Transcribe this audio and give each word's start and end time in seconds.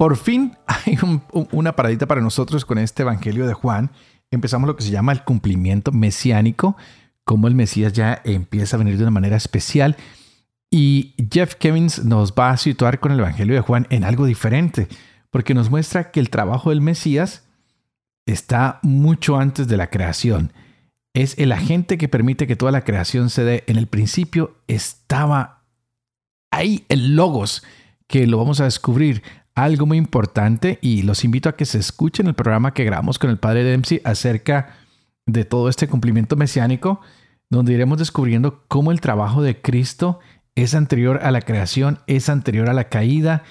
Por 0.00 0.16
fin 0.16 0.56
hay 0.66 0.96
una 1.52 1.76
paradita 1.76 2.06
para 2.06 2.22
nosotros 2.22 2.64
con 2.64 2.78
este 2.78 3.02
Evangelio 3.02 3.46
de 3.46 3.52
Juan. 3.52 3.90
Empezamos 4.30 4.66
lo 4.66 4.74
que 4.74 4.82
se 4.82 4.90
llama 4.90 5.12
el 5.12 5.24
cumplimiento 5.24 5.92
mesiánico, 5.92 6.74
cómo 7.22 7.48
el 7.48 7.54
Mesías 7.54 7.92
ya 7.92 8.22
empieza 8.24 8.76
a 8.76 8.78
venir 8.78 8.96
de 8.96 9.02
una 9.02 9.10
manera 9.10 9.36
especial. 9.36 9.98
Y 10.70 11.14
Jeff 11.30 11.54
Kevins 11.56 12.02
nos 12.02 12.32
va 12.32 12.48
a 12.48 12.56
situar 12.56 12.98
con 12.98 13.12
el 13.12 13.18
Evangelio 13.18 13.54
de 13.54 13.60
Juan 13.60 13.86
en 13.90 14.04
algo 14.04 14.24
diferente, 14.24 14.88
porque 15.28 15.52
nos 15.52 15.68
muestra 15.68 16.10
que 16.10 16.20
el 16.20 16.30
trabajo 16.30 16.70
del 16.70 16.80
Mesías 16.80 17.46
está 18.24 18.78
mucho 18.82 19.36
antes 19.36 19.68
de 19.68 19.76
la 19.76 19.90
creación. 19.90 20.54
Es 21.12 21.36
el 21.36 21.52
agente 21.52 21.98
que 21.98 22.08
permite 22.08 22.46
que 22.46 22.56
toda 22.56 22.72
la 22.72 22.84
creación 22.84 23.28
se 23.28 23.44
dé. 23.44 23.64
En 23.66 23.76
el 23.76 23.86
principio 23.86 24.56
estaba 24.66 25.66
ahí 26.50 26.86
el 26.88 27.16
logos, 27.16 27.62
que 28.06 28.26
lo 28.26 28.38
vamos 28.38 28.62
a 28.62 28.64
descubrir 28.64 29.22
algo 29.64 29.86
muy 29.86 29.98
importante 29.98 30.78
y 30.80 31.02
los 31.02 31.24
invito 31.24 31.48
a 31.48 31.56
que 31.56 31.64
se 31.64 31.78
escuchen 31.78 32.26
el 32.26 32.34
programa 32.34 32.74
que 32.74 32.84
grabamos 32.84 33.18
con 33.18 33.30
el 33.30 33.38
padre 33.38 33.64
Dempsey 33.64 34.00
acerca 34.04 34.76
de 35.26 35.44
todo 35.44 35.68
este 35.68 35.88
cumplimiento 35.88 36.36
mesiánico, 36.36 37.00
donde 37.50 37.72
iremos 37.72 37.98
descubriendo 37.98 38.64
cómo 38.68 38.92
el 38.92 39.00
trabajo 39.00 39.42
de 39.42 39.60
Cristo 39.60 40.20
es 40.54 40.74
anterior 40.74 41.20
a 41.22 41.30
la 41.30 41.40
creación, 41.40 42.00
es 42.06 42.28
anterior 42.28 42.68
a 42.68 42.74
la 42.74 42.88
caída, 42.88 43.44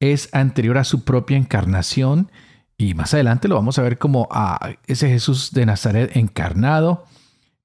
es 0.00 0.28
anterior 0.32 0.78
a 0.78 0.84
su 0.84 1.04
propia 1.04 1.36
encarnación. 1.36 2.30
Y 2.76 2.94
más 2.94 3.14
adelante 3.14 3.48
lo 3.48 3.54
vamos 3.54 3.78
a 3.78 3.82
ver 3.82 3.98
como 3.98 4.28
a 4.30 4.76
ese 4.86 5.08
Jesús 5.08 5.52
de 5.52 5.66
Nazaret 5.66 6.16
encarnado, 6.16 7.04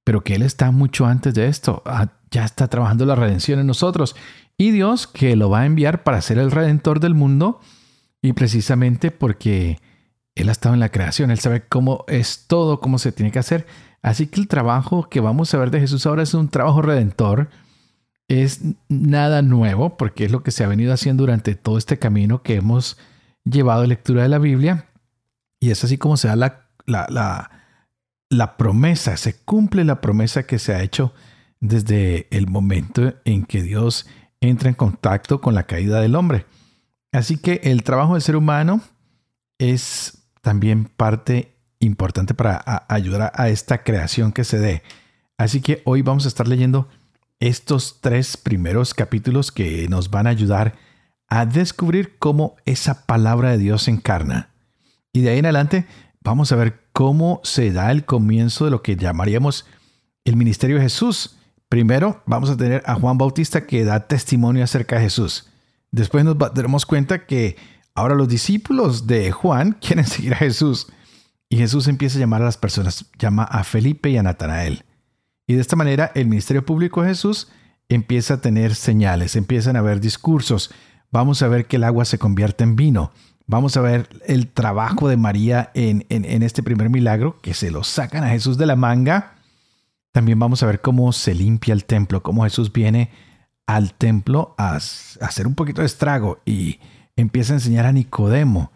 pero 0.04 0.24
que 0.24 0.36
Él 0.36 0.44
está 0.44 0.72
mucho 0.72 1.06
antes 1.06 1.34
de 1.34 1.48
esto, 1.48 1.82
ah, 1.86 2.10
ya 2.32 2.46
está 2.46 2.68
trabajando 2.68 3.06
la 3.06 3.16
redención 3.16 3.60
en 3.60 3.68
nosotros. 3.68 4.16
Y 4.58 4.72
Dios 4.72 5.08
que 5.08 5.36
lo 5.36 5.50
va 5.50 5.62
a 5.62 5.66
enviar 5.66 6.04
para 6.04 6.22
ser 6.22 6.38
el 6.38 6.52
redentor 6.52 7.00
del 7.00 7.16
mundo 7.16 7.60
y 8.22 8.34
precisamente 8.34 9.12
porque 9.12 9.80
Él 10.36 10.50
ha 10.50 10.52
estado 10.52 10.74
en 10.74 10.80
la 10.80 10.90
creación, 10.90 11.32
Él 11.32 11.40
sabe 11.40 11.66
cómo 11.68 12.06
es 12.08 12.46
todo, 12.48 12.80
cómo 12.80 13.00
se 13.00 13.12
tiene 13.12 13.32
que 13.32 13.40
hacer. 13.40 13.66
Así 14.02 14.28
que 14.28 14.40
el 14.40 14.48
trabajo 14.48 15.10
que 15.10 15.20
vamos 15.20 15.54
a 15.54 15.58
ver 15.58 15.72
de 15.72 15.80
Jesús 15.80 16.06
ahora 16.06 16.24
es 16.24 16.34
un 16.34 16.50
trabajo 16.50 16.82
redentor. 16.82 17.50
Es 18.28 18.62
nada 18.88 19.42
nuevo 19.42 19.98
porque 19.98 20.26
es 20.26 20.32
lo 20.32 20.44
que 20.44 20.52
se 20.52 20.64
ha 20.64 20.68
venido 20.68 20.94
haciendo 20.94 21.24
durante 21.24 21.56
todo 21.56 21.78
este 21.78 21.98
camino 21.98 22.44
que 22.44 22.56
hemos 22.56 22.98
llevado 23.44 23.82
a 23.82 23.88
lectura 23.88 24.24
de 24.24 24.30
la 24.30 24.38
Biblia. 24.38 24.86
Y 25.60 25.72
es 25.72 25.84
así 25.84 25.98
como 25.98 26.16
se 26.16 26.28
da 26.28 26.36
la, 26.36 26.68
la, 26.86 27.52
la 28.30 28.58
promesa, 28.58 29.18
se 29.18 29.36
cumple 29.40 29.84
la 29.84 30.00
promesa 30.00 30.44
que 30.44 30.60
se 30.60 30.74
ha 30.74 30.84
hecho 30.84 31.14
desde 31.60 32.28
el 32.32 32.48
momento 32.48 33.16
en 33.26 33.44
que 33.44 33.62
Dios 33.62 34.08
entra 34.40 34.70
en 34.70 34.76
contacto 34.76 35.42
con 35.42 35.56
la 35.56 35.64
caída 35.64 36.00
del 36.00 36.16
hombre. 36.16 36.46
Así 37.12 37.38
que 37.38 37.62
el 37.64 37.84
trabajo 37.84 38.14
del 38.14 38.22
ser 38.22 38.36
humano 38.36 38.82
es 39.58 40.20
también 40.42 40.86
parte 40.86 41.56
importante 41.80 42.34
para 42.34 42.86
ayudar 42.88 43.32
a, 43.36 43.50
esta 43.50 43.84
creación 43.84 44.32
que 44.32 44.44
se 44.44 44.60
dé. 44.60 44.84
Así 45.38 45.62
que 45.62 45.82
hoy 45.86 46.02
vamos 46.02 46.26
a 46.26 46.28
estar 46.28 46.48
leyendo 46.48 46.88
estos 47.40 48.00
tres 48.02 48.38
primeros 48.38 48.94
capítulos 48.94 49.52
que 49.52 49.88
nos 49.88 50.10
van 50.10 50.28
a 50.28 50.32
ayudar 50.32 50.76
a 51.28 51.46
descubrir 51.46 52.18
cómo 52.18 52.58
esa 52.66 53.06
palabra 53.06 53.52
de 53.52 53.58
Dios 53.58 53.84
se 53.84 53.92
encarna. 53.92 54.50
Y 55.14 55.22
de 55.22 55.30
ahí 55.30 55.40
en 55.40 55.46
adelante 55.46 55.88
vamos 56.22 56.52
a 56.52 56.56
ver 56.56 56.82
cómo 56.92 57.40
se 57.44 57.72
da 57.72 57.92
el 57.92 58.06
comienzo 58.06 58.66
de 58.66 58.72
lo 58.72 58.82
que 58.82 58.98
llamaríamos 58.98 59.66
el 60.26 60.36
ministerio 60.36 60.76
de 60.76 60.84
Jesús. 60.84 61.38
Primero 61.70 62.22
vamos 62.26 62.50
a 62.50 62.58
tener 62.58 62.84
a 62.86 62.96
Juan 62.96 63.18
Bautista 63.18 63.66
que 63.66 63.86
da 63.86 64.08
testimonio 64.08 64.64
acerca 64.64 64.98
de 64.98 65.04
Jesús. 65.04 65.49
Después 65.92 66.24
nos 66.24 66.38
daremos 66.38 66.86
cuenta 66.86 67.26
que 67.26 67.58
ahora 67.96 68.16
los 68.16 68.28
discípulos 68.28 69.08
de 69.08 69.32
Juan 69.32 69.74
quieren 69.82 70.06
seguir 70.06 70.34
a 70.34 70.38
Jesús. 70.38 70.88
Y 71.50 71.58
Jesús 71.58 71.88
empieza 71.88 72.18
a 72.18 72.22
llamar 72.22 72.44
a 72.44 72.46
las 72.46 72.58
personas, 72.58 73.06
llama 73.18 73.44
a 73.44 73.64
Felipe 73.64 74.10
y 74.10 74.18
a 74.18 74.24
Natanael. 74.24 74.86
Y 75.48 75.56
de 75.56 75.62
esta 75.62 75.76
manera 75.76 76.12
el 76.14 76.28
ministerio 76.28 76.64
público 76.64 77.02
de 77.02 77.10
Jesús 77.10 77.48
empieza 77.88 78.36
a 78.36 78.42
tener 78.42 78.76
señales, 78.76 79.36
empiezan 79.36 79.76
a 79.76 79.80
haber 79.80 80.00
discursos. 80.00 80.72
Vamos 81.12 81.42
a 81.42 81.48
ver 81.48 81.66
que 81.66 81.78
el 81.78 81.86
agua 81.86 82.06
se 82.06 82.20
convierte 82.20 82.64
en 82.64 82.76
vino. 82.76 83.12
Vamos 83.48 83.76
a 83.78 83.82
ver 83.82 84.10
el 84.28 84.48
trabajo 84.48 85.10
de 85.10 85.18
María 85.18 85.72
en, 85.74 86.06
en 86.10 86.44
este 86.44 86.62
primer 86.62 86.92
milagro, 86.92 87.40
que 87.42 87.56
se 87.56 87.72
lo 87.72 87.84
sacan 87.84 88.24
a 88.24 88.30
Jesús 88.30 88.60
de 88.60 88.68
la 88.68 88.76
manga. 88.76 89.38
También 90.12 90.38
vamos 90.38 90.62
a 90.62 90.68
ver 90.68 90.82
cómo 90.82 91.12
se 91.14 91.34
limpia 91.34 91.74
el 91.74 91.86
templo, 91.86 92.22
cómo 92.22 92.44
Jesús 92.44 92.72
viene 92.72 93.10
al 93.70 93.94
templo 93.94 94.56
a, 94.58 94.78
hacer 94.78 95.46
un 95.46 95.54
poquito 95.54 95.82
de 95.82 95.86
estrago 95.86 96.40
y 96.44 96.80
empieza 97.16 97.54
a 97.54 97.58
enseñar 97.58 97.86
a 97.86 97.92
Nicodemo. 97.92 98.72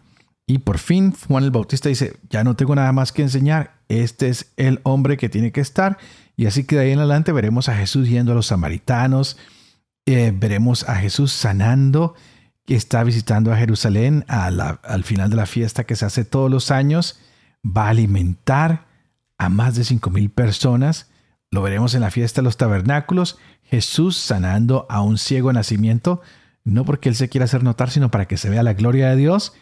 Y 0.46 0.58
por 0.58 0.78
fin 0.78 1.12
Juan 1.12 1.42
el 1.42 1.50
Bautista 1.50 1.88
dice, 1.88 2.20
ya 2.30 2.44
no 2.44 2.54
tengo 2.54 2.76
nada 2.76 2.92
más 2.92 3.10
que 3.10 3.22
enseñar, 3.22 3.74
este 3.88 4.28
es 4.28 4.52
el 4.56 4.78
hombre 4.84 5.16
que 5.16 5.28
tiene 5.28 5.50
que 5.50 5.60
estar. 5.60 5.98
Y 6.36 6.46
así 6.46 6.62
que 6.62 6.76
de 6.76 6.82
ahí 6.82 6.92
en 6.92 7.00
adelante 7.00 7.32
veremos 7.32 7.68
a 7.68 7.74
Jesús 7.76 8.08
yendo 8.08 8.30
a 8.30 8.34
los 8.36 8.46
samaritanos, 8.46 9.36
eh, 10.06 10.32
veremos 10.32 10.88
a 10.88 10.94
Jesús 10.94 11.32
sanando, 11.32 12.14
que 12.64 12.76
está 12.76 13.02
visitando 13.02 13.52
a 13.52 13.56
Jerusalén 13.56 14.24
al 14.28 15.02
final 15.02 15.28
de 15.28 15.36
la 15.36 15.46
fiesta 15.46 15.84
que 15.84 15.96
se 15.96 16.04
hace 16.04 16.24
todos 16.24 16.48
los 16.48 16.70
años, 16.70 17.18
va 17.66 17.86
a 17.86 17.90
alimentar 17.90 18.86
a 19.38 19.48
más 19.48 19.74
de 19.74 19.82
cinco 19.82 20.10
mil 20.10 20.30
personas, 20.30 21.10
lo 21.54 21.62
veremos 21.62 21.94
en 21.94 22.00
la 22.00 22.10
fiesta 22.10 22.40
de 22.40 22.44
los 22.44 22.56
tabernáculos 22.56 23.38
Jesús 23.62 24.16
sanando 24.16 24.86
a 24.88 25.00
un 25.00 25.18
ciego 25.18 25.52
nacimiento, 25.52 26.20
no 26.64 26.84
porque 26.84 27.08
Él 27.08 27.14
se 27.14 27.28
quiera 27.28 27.44
hacer 27.44 27.62
notar, 27.62 27.90
sino 27.90 28.10
para 28.10 28.26
que 28.26 28.36
se 28.36 28.50
vea 28.50 28.62
la 28.62 28.74
gloria 28.74 29.08
de 29.08 29.16
Dios. 29.16 29.52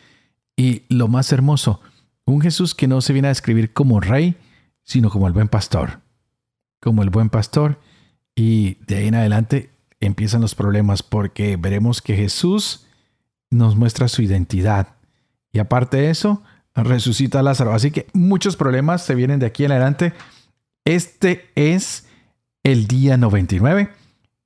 Y 0.57 0.83
lo 0.89 1.09
más 1.09 1.33
hermoso, 1.33 1.81
un 2.25 2.41
Jesús 2.41 2.75
que 2.75 2.89
no 2.89 3.01
se 3.03 3.13
viene 3.13 3.29
a 3.29 3.31
describir 3.31 3.73
como 3.73 4.01
rey, 4.01 4.37
sino 4.83 5.11
como 5.11 5.27
el 5.27 5.35
buen 5.35 5.49
pastor. 5.49 6.01
Como 6.81 7.03
el 7.03 7.11
buen 7.11 7.29
pastor. 7.29 7.79
Y 8.35 8.79
de 8.87 8.97
ahí 8.97 9.09
en 9.09 9.15
adelante 9.15 9.71
empiezan 10.01 10.41
los 10.41 10.55
problemas 10.55 11.03
porque 11.03 11.57
veremos 11.57 12.01
que 12.01 12.17
Jesús 12.17 12.87
nos 13.51 13.77
muestra 13.77 14.09
su 14.09 14.23
identidad. 14.23 14.97
Y 15.53 15.59
aparte 15.59 15.99
de 15.99 16.11
eso, 16.11 16.43
resucita 16.75 17.41
a 17.41 17.43
Lázaro. 17.43 17.75
Así 17.75 17.91
que 17.91 18.07
muchos 18.15 18.57
problemas 18.57 19.05
se 19.05 19.15
vienen 19.15 19.41
de 19.41 19.47
aquí 19.47 19.65
en 19.65 19.73
adelante. 19.73 20.13
Este 20.85 21.53
es 21.55 22.09
el 22.65 22.89
día 22.89 23.17
99. 23.17 23.93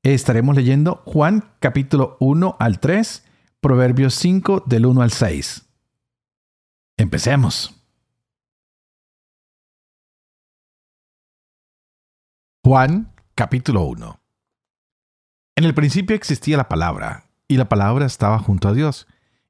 Estaremos 0.03 0.55
leyendo 0.55 1.03
Juan 1.07 1.51
capítulo 1.61 2.19
1 2.21 2.57
al 2.61 2.79
3, 2.79 3.25
Proverbios 3.61 4.15
5 4.15 4.65
del 4.67 4.85
1 4.85 5.01
al 5.01 5.11
6. 5.11 5.67
Empecemos. 6.99 7.73
Juan 12.63 13.15
capítulo 13.35 13.85
1 13.85 14.21
En 15.57 15.65
el 15.65 15.73
principio 15.73 16.17
existía 16.17 16.59
la 16.59 16.69
palabra, 16.69 17.31
y 17.49 17.57
la 17.57 17.69
palabra 17.69 18.05
estaba 18.05 18.39
junto 18.41 18.69
a 18.69 18.75
Dios, 18.75 19.07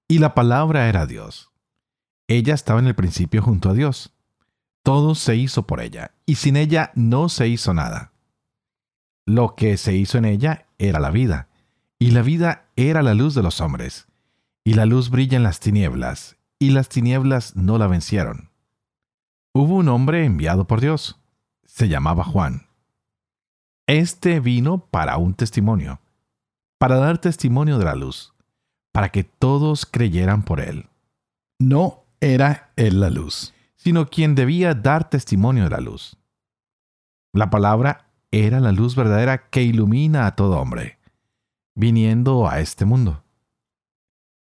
y 0.07 0.21
la 0.21 0.35
palabra 0.35 0.89
era 0.89 1.07
Dios. 1.07 1.51
Ella 2.29 2.55
estaba 2.55 2.79
en 2.79 2.87
el 2.87 2.95
principio 2.95 3.43
junto 3.43 3.71
a 3.71 3.75
Dios. 3.75 4.16
Todo 4.87 5.17
se 5.17 5.35
hizo 5.35 5.67
por 5.67 5.81
ella, 5.81 6.13
y 6.27 6.37
sin 6.37 6.55
ella 6.55 6.93
no 6.95 7.29
se 7.29 7.49
hizo 7.49 7.75
nada. 7.75 8.13
Lo 9.27 9.57
que 9.57 9.79
se 9.79 9.97
hizo 9.97 10.17
en 10.17 10.25
ella 10.25 10.69
era 10.79 11.01
la 11.01 11.11
vida, 11.11 11.49
y 11.99 12.13
la 12.13 12.23
vida 12.23 12.69
era 12.77 13.03
la 13.03 13.13
luz 13.13 13.35
de 13.35 13.43
los 13.43 13.61
hombres. 13.61 14.07
Y 14.63 14.75
la 14.75 14.87
luz 14.87 15.11
brilla 15.11 15.39
en 15.39 15.43
las 15.43 15.59
tinieblas, 15.59 16.37
y 16.61 16.71
las 16.71 16.89
tinieblas 16.89 17.57
no 17.57 17.79
la 17.79 17.89
vencieron. 17.89 18.53
Hubo 19.53 19.75
un 19.75 19.89
hombre 19.89 20.25
enviado 20.25 20.69
por 20.69 20.81
Dios. 20.81 21.19
Se 21.65 21.89
llamaba 21.89 22.23
Juan. 22.23 22.69
Este 23.89 24.39
vino 24.39 24.79
para 24.79 25.17
un 25.17 25.35
testimonio, 25.35 26.01
para 26.79 26.95
dar 26.95 27.19
testimonio 27.19 27.79
de 27.79 27.87
la 27.87 27.97
luz, 27.97 28.35
para 28.93 29.09
que 29.09 29.25
todos 29.25 29.85
creyeran 29.85 30.45
por 30.45 30.61
él. 30.61 30.87
No 31.59 32.05
era 32.21 32.71
él 32.77 33.01
la 33.01 33.11
luz, 33.11 33.53
sino 33.87 34.09
quien 34.09 34.35
debía 34.35 34.75
dar 34.75 35.09
testimonio 35.09 35.63
de 35.63 35.71
la 35.71 35.79
luz. 35.79 36.17
La 37.33 37.51
palabra 37.51 38.11
era 38.33 38.59
la 38.59 38.73
luz 38.73 38.97
verdadera 38.97 39.49
que 39.49 39.63
ilumina 39.63 40.27
a 40.27 40.35
todo 40.35 40.59
hombre, 40.59 40.99
viniendo 41.77 42.49
a 42.49 42.59
este 42.59 42.85
mundo. 42.85 43.23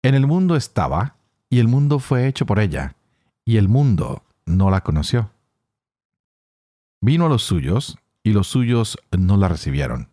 En 0.01 0.15
el 0.15 0.25
mundo 0.25 0.55
estaba, 0.55 1.17
y 1.47 1.59
el 1.59 1.67
mundo 1.67 1.99
fue 1.99 2.25
hecho 2.25 2.47
por 2.47 2.57
ella, 2.57 2.95
y 3.45 3.57
el 3.57 3.69
mundo 3.69 4.23
no 4.47 4.71
la 4.71 4.81
conoció. 4.81 5.29
Vino 6.99 7.27
a 7.27 7.29
los 7.29 7.43
suyos, 7.43 7.99
y 8.23 8.33
los 8.33 8.47
suyos 8.47 8.97
no 9.15 9.37
la 9.37 9.47
recibieron. 9.47 10.09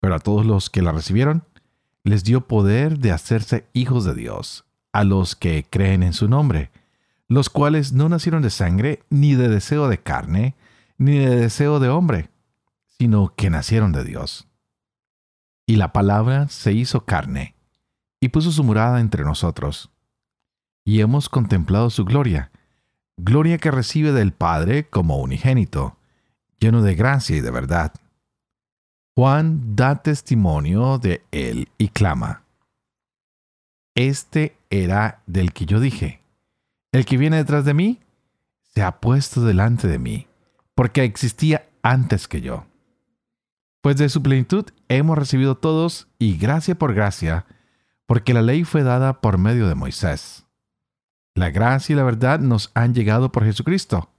Pero 0.00 0.16
a 0.16 0.18
todos 0.18 0.44
los 0.44 0.68
que 0.68 0.82
la 0.82 0.92
recibieron, 0.92 1.44
les 2.04 2.24
dio 2.24 2.46
poder 2.46 2.98
de 2.98 3.10
hacerse 3.10 3.66
hijos 3.72 4.04
de 4.04 4.12
Dios, 4.12 4.66
a 4.92 5.02
los 5.02 5.34
que 5.34 5.64
creen 5.64 6.02
en 6.02 6.12
su 6.12 6.28
nombre, 6.28 6.70
los 7.34 7.50
cuales 7.50 7.92
no 7.92 8.08
nacieron 8.08 8.42
de 8.42 8.50
sangre, 8.50 9.02
ni 9.10 9.34
de 9.34 9.48
deseo 9.48 9.88
de 9.88 9.98
carne, 9.98 10.54
ni 10.98 11.18
de 11.18 11.36
deseo 11.36 11.80
de 11.80 11.88
hombre, 11.88 12.30
sino 12.98 13.34
que 13.34 13.50
nacieron 13.50 13.92
de 13.92 14.04
Dios. 14.04 14.48
Y 15.66 15.76
la 15.76 15.92
palabra 15.92 16.48
se 16.48 16.72
hizo 16.72 17.04
carne, 17.04 17.54
y 18.20 18.28
puso 18.28 18.52
su 18.52 18.64
morada 18.64 19.00
entre 19.00 19.24
nosotros. 19.24 19.90
Y 20.84 21.00
hemos 21.00 21.28
contemplado 21.28 21.90
su 21.90 22.04
gloria, 22.04 22.50
gloria 23.16 23.58
que 23.58 23.70
recibe 23.70 24.12
del 24.12 24.32
Padre 24.32 24.88
como 24.88 25.18
unigénito, 25.18 25.96
lleno 26.58 26.82
de 26.82 26.94
gracia 26.94 27.36
y 27.36 27.40
de 27.40 27.50
verdad. 27.50 27.92
Juan 29.14 29.76
da 29.76 30.02
testimonio 30.02 30.98
de 30.98 31.22
él 31.30 31.68
y 31.78 31.88
clama. 31.88 32.44
Este 33.94 34.56
era 34.70 35.22
del 35.26 35.52
que 35.52 35.66
yo 35.66 35.80
dije, 35.80 36.21
el 36.92 37.06
que 37.06 37.16
viene 37.16 37.38
detrás 37.38 37.64
de 37.64 37.74
mí 37.74 38.00
se 38.74 38.82
ha 38.82 39.00
puesto 39.00 39.44
delante 39.44 39.88
de 39.88 39.98
mí, 39.98 40.28
porque 40.74 41.04
existía 41.04 41.68
antes 41.82 42.28
que 42.28 42.40
yo. 42.40 42.66
Pues 43.80 43.96
de 43.96 44.08
su 44.08 44.22
plenitud 44.22 44.66
hemos 44.88 45.18
recibido 45.18 45.56
todos 45.56 46.08
y 46.18 46.36
gracia 46.36 46.76
por 46.76 46.94
gracia, 46.94 47.46
porque 48.06 48.34
la 48.34 48.42
ley 48.42 48.64
fue 48.64 48.82
dada 48.82 49.20
por 49.20 49.38
medio 49.38 49.68
de 49.68 49.74
Moisés. 49.74 50.46
La 51.34 51.50
gracia 51.50 51.94
y 51.94 51.96
la 51.96 52.04
verdad 52.04 52.38
nos 52.38 52.70
han 52.74 52.94
llegado 52.94 53.32
por 53.32 53.44
Jesucristo. 53.44 54.10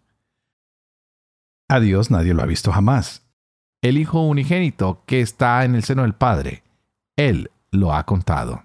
A 1.69 1.79
Dios 1.79 2.11
nadie 2.11 2.33
lo 2.33 2.41
ha 2.41 2.47
visto 2.47 2.71
jamás. 2.71 3.25
El 3.81 3.97
Hijo 3.97 4.21
unigénito 4.21 5.03
que 5.05 5.21
está 5.21 5.63
en 5.63 5.75
el 5.75 5.83
seno 5.83 6.01
del 6.01 6.15
Padre, 6.15 6.63
Él 7.15 7.51
lo 7.71 7.93
ha 7.93 8.05
contado. 8.05 8.63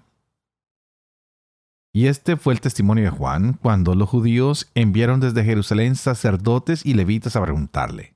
Y 1.91 2.07
este 2.07 2.37
fue 2.37 2.53
el 2.53 2.61
testimonio 2.61 3.05
de 3.05 3.09
Juan 3.09 3.53
cuando 3.53 3.95
los 3.95 4.09
judíos 4.09 4.69
enviaron 4.75 5.19
desde 5.19 5.43
Jerusalén 5.43 5.95
sacerdotes 5.95 6.85
y 6.85 6.93
levitas 6.93 7.35
a 7.35 7.41
preguntarle, 7.41 8.15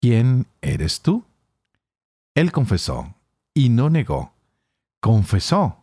¿quién 0.00 0.46
eres 0.60 1.00
tú? 1.00 1.24
Él 2.34 2.52
confesó, 2.52 3.14
y 3.52 3.68
no 3.68 3.90
negó, 3.90 4.32
confesó, 5.00 5.82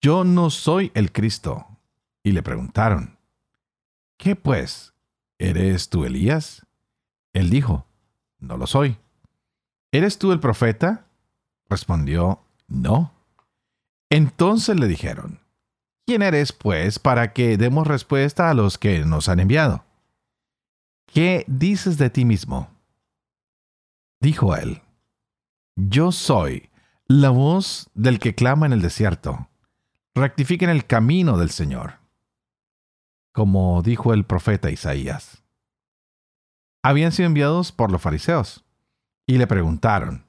yo 0.00 0.24
no 0.24 0.50
soy 0.50 0.90
el 0.94 1.12
Cristo. 1.12 1.66
Y 2.22 2.32
le 2.32 2.42
preguntaron, 2.42 3.18
¿qué 4.16 4.36
pues? 4.36 4.92
¿Eres 5.38 5.88
tú 5.88 6.04
Elías? 6.04 6.66
Él 7.32 7.50
dijo, 7.50 7.86
no 8.38 8.56
lo 8.56 8.66
soy. 8.66 8.98
¿Eres 9.92 10.18
tú 10.18 10.32
el 10.32 10.40
profeta? 10.40 11.06
Respondió, 11.68 12.42
no. 12.66 13.12
Entonces 14.10 14.78
le 14.78 14.86
dijeron, 14.86 15.40
¿quién 16.08 16.22
eres, 16.22 16.52
pues, 16.52 16.98
para 16.98 17.34
que 17.34 17.58
demos 17.58 17.86
respuesta 17.86 18.48
a 18.48 18.54
los 18.54 18.78
que 18.78 19.04
nos 19.04 19.28
han 19.28 19.40
enviado? 19.40 19.84
¿Qué 21.04 21.44
dices 21.46 21.98
de 21.98 22.08
ti 22.08 22.24
mismo? 22.24 22.70
Dijo 24.18 24.56
él, 24.56 24.80
Yo 25.76 26.10
soy 26.10 26.70
la 27.08 27.28
voz 27.28 27.90
del 27.92 28.20
que 28.20 28.34
clama 28.34 28.64
en 28.64 28.72
el 28.72 28.80
desierto. 28.80 29.50
Rectifiquen 30.14 30.70
el 30.70 30.86
camino 30.86 31.36
del 31.36 31.50
Señor. 31.50 31.98
Como 33.32 33.82
dijo 33.82 34.14
el 34.14 34.24
profeta 34.24 34.70
Isaías 34.70 35.42
habían 36.82 37.12
sido 37.12 37.26
enviados 37.26 37.70
por 37.70 37.92
los 37.92 38.00
fariseos. 38.00 38.64
Y 39.26 39.36
le 39.36 39.46
preguntaron, 39.46 40.24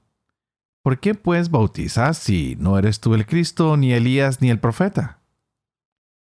¿por 0.84 1.00
qué 1.00 1.16
pues 1.16 1.50
bautizas 1.50 2.18
si 2.18 2.58
no 2.60 2.78
eres 2.78 3.00
tú 3.00 3.14
el 3.14 3.26
Cristo, 3.26 3.78
ni 3.78 3.94
Elías, 3.94 4.42
ni 4.42 4.50
el 4.50 4.60
profeta? 4.60 5.19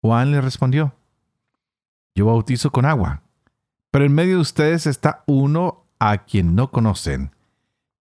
Juan 0.01 0.31
le 0.31 0.41
respondió, 0.41 0.95
yo 2.15 2.27
bautizo 2.27 2.71
con 2.71 2.85
agua, 2.85 3.23
pero 3.91 4.05
en 4.05 4.13
medio 4.13 4.37
de 4.37 4.43
ustedes 4.43 4.87
está 4.87 5.25
uno 5.27 5.87
a 5.99 6.25
quien 6.25 6.55
no 6.55 6.71
conocen, 6.71 7.35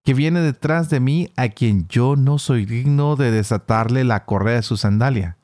que 0.04 0.14
viene 0.14 0.40
detrás 0.42 0.90
de 0.90 1.00
mí 1.00 1.32
a 1.36 1.50
quien 1.50 1.88
yo 1.88 2.16
no 2.16 2.40
soy 2.40 2.66
digno 2.66 3.16
de 3.16 3.32
desatarle 3.32 4.04
la 4.04 4.26
correa 4.26 4.56
de 4.56 4.64
su 4.64 4.78
sandalia. 4.78 5.38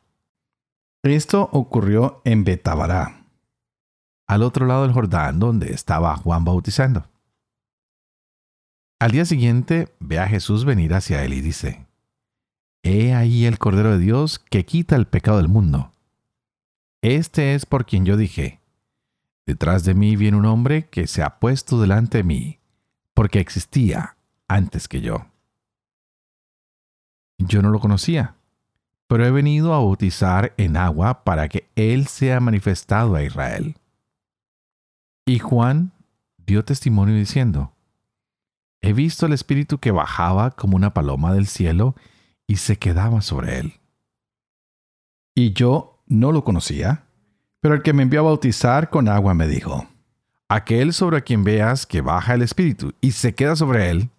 Esto 1.04 1.50
ocurrió 1.52 2.22
en 2.24 2.44
Betabará 2.44 3.24
al 4.28 4.44
otro 4.44 4.66
lado 4.66 4.84
del 4.84 4.94
Jordán 4.94 5.40
donde 5.40 5.72
estaba 5.74 6.16
Juan 6.18 6.44
bautizando. 6.44 7.08
Al 9.00 9.12
día 9.12 9.26
siguiente 9.26 9.94
ve 10.00 10.20
a 10.20 10.28
Jesús 10.28 10.66
venir 10.66 10.94
hacia 10.94 11.24
él 11.24 11.34
y 11.34 11.42
dice, 11.42 11.86
He 12.84 13.14
ahí 13.14 13.46
el 13.46 13.60
Cordero 13.60 13.92
de 13.92 14.00
Dios 14.00 14.40
que 14.40 14.66
quita 14.66 14.96
el 14.96 15.08
pecado 15.08 15.38
del 15.38 15.50
mundo. 15.50 15.93
Este 17.04 17.54
es 17.54 17.66
por 17.66 17.86
quien 17.86 18.06
yo 18.06 18.16
dije, 18.16 18.62
Detrás 19.46 19.84
de 19.84 19.94
mí 19.94 20.16
viene 20.16 20.38
un 20.38 20.46
hombre 20.46 20.88
que 20.88 21.06
se 21.06 21.22
ha 21.22 21.38
puesto 21.38 21.82
delante 21.82 22.20
de 22.20 22.24
mí, 22.24 22.60
porque 23.14 23.42
existía 23.42 24.16
antes 24.48 24.88
que 24.88 25.02
yo. 25.02 25.26
Yo 27.38 27.62
no 27.62 27.72
lo 27.72 27.80
conocía, 27.82 28.38
pero 29.08 29.26
he 29.26 29.32
venido 29.32 29.74
a 29.74 29.80
bautizar 29.80 30.54
en 30.56 30.78
agua 30.78 31.26
para 31.26 31.50
que 31.50 31.70
Él 31.76 32.08
sea 32.08 32.40
manifestado 32.40 33.16
a 33.16 33.24
Israel. 33.24 33.76
Y 35.26 35.40
Juan 35.40 35.92
dio 36.38 36.64
testimonio 36.64 37.16
diciendo, 37.16 37.74
He 38.82 38.94
visto 38.94 39.26
al 39.26 39.34
Espíritu 39.34 39.78
que 39.78 39.92
bajaba 39.92 40.52
como 40.52 40.78
una 40.78 40.94
paloma 40.94 41.34
del 41.34 41.48
cielo 41.48 41.96
y 42.48 42.56
se 42.56 42.78
quedaba 42.78 43.22
sobre 43.22 43.60
él. 43.60 43.74
Y 45.36 45.52
yo 45.52 45.93
no 46.14 46.32
lo 46.32 46.44
conocía, 46.44 47.06
pero 47.60 47.74
el 47.74 47.82
que 47.82 47.92
me 47.92 48.04
envió 48.04 48.20
a 48.20 48.24
bautizar 48.24 48.92
con 48.92 49.10
agua 49.10 49.34
me 49.34 49.48
dijo, 49.48 49.88
Aquel 50.48 50.94
sobre 50.94 51.24
quien 51.24 51.44
veas 51.44 51.88
que 51.88 52.02
baja 52.02 52.36
el 52.36 52.44
Espíritu 52.44 52.94
y 53.02 53.12
se 53.12 53.34
queda 53.34 53.56
sobre 53.56 53.90
él, 53.90 54.10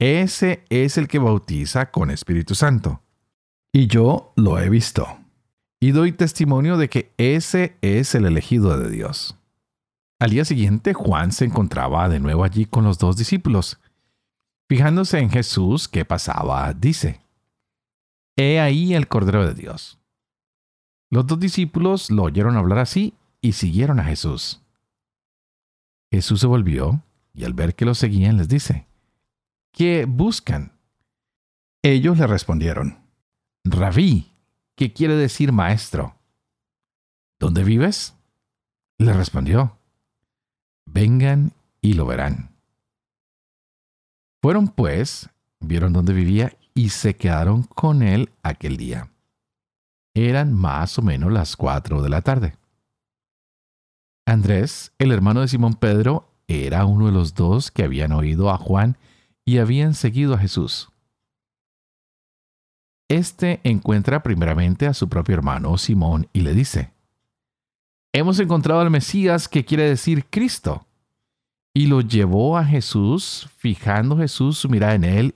ese 0.00 0.64
es 0.70 0.98
el 0.98 1.06
que 1.06 1.20
bautiza 1.20 1.92
con 1.92 2.10
Espíritu 2.10 2.56
Santo. 2.56 3.00
Y 3.72 3.86
yo 3.86 4.32
lo 4.34 4.58
he 4.58 4.68
visto. 4.68 5.06
Y 5.78 5.92
doy 5.92 6.10
testimonio 6.10 6.76
de 6.76 6.88
que 6.88 7.12
ese 7.16 7.76
es 7.80 8.16
el 8.16 8.26
elegido 8.26 8.76
de 8.76 8.90
Dios. 8.90 9.36
Al 10.18 10.30
día 10.30 10.44
siguiente, 10.44 10.94
Juan 10.94 11.30
se 11.30 11.44
encontraba 11.44 12.08
de 12.08 12.18
nuevo 12.18 12.42
allí 12.42 12.64
con 12.64 12.82
los 12.82 12.98
dos 12.98 13.16
discípulos. 13.16 13.78
Fijándose 14.68 15.20
en 15.20 15.30
Jesús 15.30 15.86
que 15.86 16.04
pasaba, 16.04 16.72
dice, 16.72 17.20
He 18.36 18.58
ahí 18.58 18.94
el 18.94 19.06
Cordero 19.06 19.46
de 19.46 19.54
Dios. 19.54 20.00
Los 21.10 21.26
dos 21.26 21.38
discípulos 21.38 22.10
lo 22.10 22.24
oyeron 22.24 22.56
hablar 22.56 22.78
así 22.78 23.14
y 23.40 23.52
siguieron 23.52 24.00
a 24.00 24.04
Jesús. 24.04 24.62
Jesús 26.10 26.40
se 26.40 26.46
volvió 26.46 27.02
y 27.32 27.44
al 27.44 27.52
ver 27.52 27.74
que 27.74 27.84
lo 27.84 27.94
seguían 27.94 28.36
les 28.36 28.48
dice, 28.48 28.86
¿qué 29.72 30.06
buscan? 30.06 30.72
Ellos 31.82 32.18
le 32.18 32.26
respondieron, 32.26 32.98
Rabí, 33.64 34.32
¿qué 34.76 34.92
quiere 34.92 35.16
decir 35.16 35.52
maestro. 35.52 36.16
¿Dónde 37.38 37.64
vives? 37.64 38.14
Le 38.98 39.12
respondió, 39.12 39.78
vengan 40.86 41.52
y 41.80 41.94
lo 41.94 42.06
verán. 42.06 42.50
Fueron 44.40 44.68
pues, 44.68 45.30
vieron 45.60 45.92
dónde 45.92 46.12
vivía 46.12 46.56
y 46.74 46.90
se 46.90 47.16
quedaron 47.16 47.64
con 47.64 48.02
él 48.02 48.30
aquel 48.42 48.76
día. 48.76 49.10
Eran 50.14 50.54
más 50.54 50.98
o 50.98 51.02
menos 51.02 51.32
las 51.32 51.56
cuatro 51.56 52.02
de 52.02 52.08
la 52.08 52.22
tarde. 52.22 52.56
Andrés, 54.26 54.92
el 54.98 55.12
hermano 55.12 55.40
de 55.40 55.48
Simón 55.48 55.74
Pedro, 55.74 56.30
era 56.46 56.86
uno 56.86 57.06
de 57.06 57.12
los 57.12 57.34
dos 57.34 57.70
que 57.70 57.82
habían 57.82 58.12
oído 58.12 58.50
a 58.50 58.56
Juan 58.56 58.96
y 59.44 59.58
habían 59.58 59.94
seguido 59.94 60.34
a 60.34 60.38
Jesús. 60.38 60.88
Este 63.08 63.60
encuentra 63.64 64.22
primeramente 64.22 64.86
a 64.86 64.94
su 64.94 65.08
propio 65.08 65.34
hermano 65.34 65.76
Simón 65.76 66.28
y 66.32 66.40
le 66.40 66.54
dice, 66.54 66.92
hemos 68.14 68.38
encontrado 68.38 68.80
al 68.80 68.90
Mesías 68.90 69.48
que 69.48 69.64
quiere 69.64 69.88
decir 69.88 70.26
Cristo. 70.30 70.86
Y 71.74 71.86
lo 71.86 72.00
llevó 72.00 72.56
a 72.56 72.64
Jesús, 72.64 73.50
fijando 73.56 74.16
Jesús 74.16 74.58
su 74.58 74.68
mirada 74.68 74.94
en 74.94 75.04
él, 75.04 75.34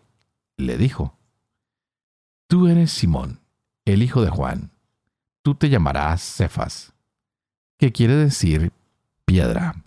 le 0.57 0.79
dijo, 0.79 1.15
Tú 2.47 2.69
eres 2.69 2.93
Simón, 2.93 3.41
el 3.93 4.03
hijo 4.03 4.23
de 4.23 4.31
Juan, 4.31 4.71
tú 5.43 5.55
te 5.55 5.69
llamarás 5.69 6.23
Cefas, 6.23 6.93
que 7.79 7.93
quiere 7.93 8.15
decir 8.15 8.73
piedra. 9.25 9.83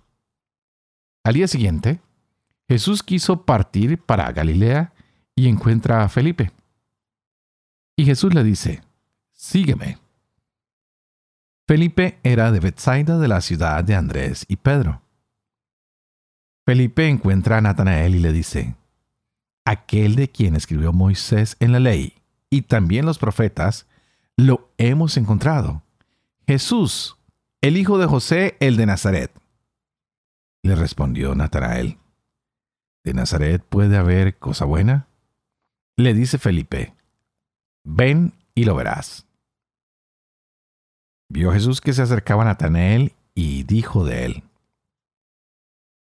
Al 1.23 1.35
día 1.35 1.47
siguiente, 1.47 1.99
Jesús 2.67 3.03
quiso 3.03 3.45
partir 3.45 4.01
para 4.01 4.31
Galilea 4.31 4.93
y 5.35 5.47
encuentra 5.47 6.03
a 6.03 6.09
Felipe. 6.09 6.51
Y 7.95 8.05
Jesús 8.05 8.33
le 8.33 8.43
dice, 8.43 8.81
Sígueme. 9.33 9.99
Felipe 11.67 12.19
era 12.23 12.51
de 12.51 12.59
Bethsaida 12.59 13.17
de 13.17 13.27
la 13.27 13.41
ciudad 13.41 13.83
de 13.83 13.95
Andrés 13.95 14.45
y 14.47 14.55
Pedro. 14.55 15.01
Felipe 16.65 17.07
encuentra 17.07 17.57
a 17.57 17.61
Natanael 17.61 18.15
y 18.15 18.19
le 18.19 18.31
dice, 18.33 18.75
aquel 19.65 20.15
de 20.15 20.29
quien 20.29 20.55
escribió 20.55 20.91
Moisés 20.91 21.55
en 21.59 21.71
la 21.71 21.79
ley 21.79 22.15
y 22.49 22.63
también 22.63 23.05
los 23.05 23.17
profetas, 23.17 23.87
lo 24.45 24.71
hemos 24.77 25.17
encontrado. 25.17 25.83
Jesús, 26.47 27.17
el 27.61 27.77
hijo 27.77 27.97
de 27.97 28.07
José, 28.07 28.57
el 28.59 28.75
de 28.75 28.85
Nazaret. 28.85 29.31
Le 30.63 30.75
respondió 30.75 31.33
Natanael, 31.35 31.97
¿de 33.03 33.13
Nazaret 33.13 33.63
puede 33.63 33.97
haber 33.97 34.37
cosa 34.37 34.65
buena? 34.65 35.07
Le 35.97 36.13
dice 36.13 36.37
Felipe, 36.37 36.95
ven 37.83 38.33
y 38.55 38.65
lo 38.65 38.75
verás. 38.75 39.27
Vio 41.29 41.51
Jesús 41.53 41.79
que 41.79 41.93
se 41.93 42.01
acercaba 42.01 42.43
a 42.43 42.45
Natanael 42.45 43.13
y 43.33 43.63
dijo 43.63 44.03
de 44.03 44.25
él, 44.25 44.43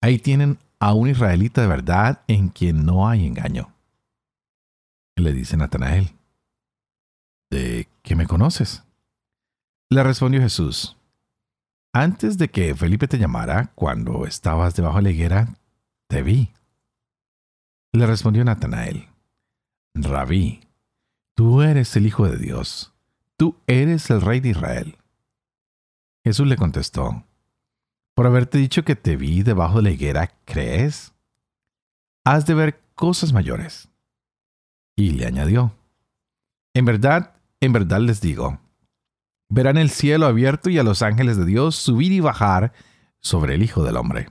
Ahí 0.01 0.19
tienen 0.19 0.59
a 0.79 0.93
un 0.93 1.09
israelita 1.09 1.61
de 1.61 1.67
verdad 1.67 2.21
en 2.27 2.49
quien 2.49 2.85
no 2.85 3.09
hay 3.09 3.25
engaño. 3.25 3.73
Le 5.15 5.33
dice 5.33 5.57
Natanael, 5.57 6.11
¿de 7.49 7.87
qué 8.07 8.15
me 8.15 8.25
conoces? 8.25 8.85
Le 9.89 10.01
respondió 10.01 10.39
Jesús, 10.39 10.95
antes 11.91 12.37
de 12.37 12.49
que 12.49 12.73
Felipe 12.73 13.09
te 13.09 13.17
llamara, 13.17 13.73
cuando 13.75 14.25
estabas 14.25 14.77
debajo 14.77 14.95
de 14.95 15.03
la 15.03 15.09
higuera, 15.09 15.57
te 16.07 16.21
vi. 16.21 16.53
Le 17.91 18.05
respondió 18.05 18.45
Natanael, 18.45 19.09
Rabí, 19.93 20.61
tú 21.35 21.61
eres 21.61 21.97
el 21.97 22.07
Hijo 22.07 22.29
de 22.29 22.37
Dios, 22.37 22.93
tú 23.35 23.57
eres 23.67 24.09
el 24.09 24.21
Rey 24.21 24.39
de 24.39 24.49
Israel. 24.49 24.97
Jesús 26.23 26.47
le 26.47 26.55
contestó, 26.55 27.25
por 28.15 28.25
haberte 28.25 28.57
dicho 28.57 28.85
que 28.85 28.95
te 28.95 29.17
vi 29.17 29.43
debajo 29.43 29.77
de 29.77 29.83
la 29.83 29.91
higuera, 29.91 30.31
¿crees? 30.45 31.13
Has 32.23 32.45
de 32.45 32.53
ver 32.53 32.79
cosas 32.95 33.33
mayores. 33.33 33.89
Y 34.95 35.11
le 35.11 35.25
añadió, 35.25 35.73
en 36.73 36.85
verdad, 36.85 37.36
en 37.61 37.73
verdad 37.73 38.01
les 38.01 38.21
digo, 38.21 38.59
verán 39.49 39.77
el 39.77 39.89
cielo 39.89 40.25
abierto 40.25 40.69
y 40.69 40.77
a 40.77 40.83
los 40.83 41.01
ángeles 41.01 41.37
de 41.37 41.45
Dios 41.45 41.75
subir 41.75 42.11
y 42.11 42.19
bajar 42.19 42.73
sobre 43.19 43.55
el 43.55 43.63
Hijo 43.63 43.83
del 43.83 43.97
Hombre. 43.97 44.29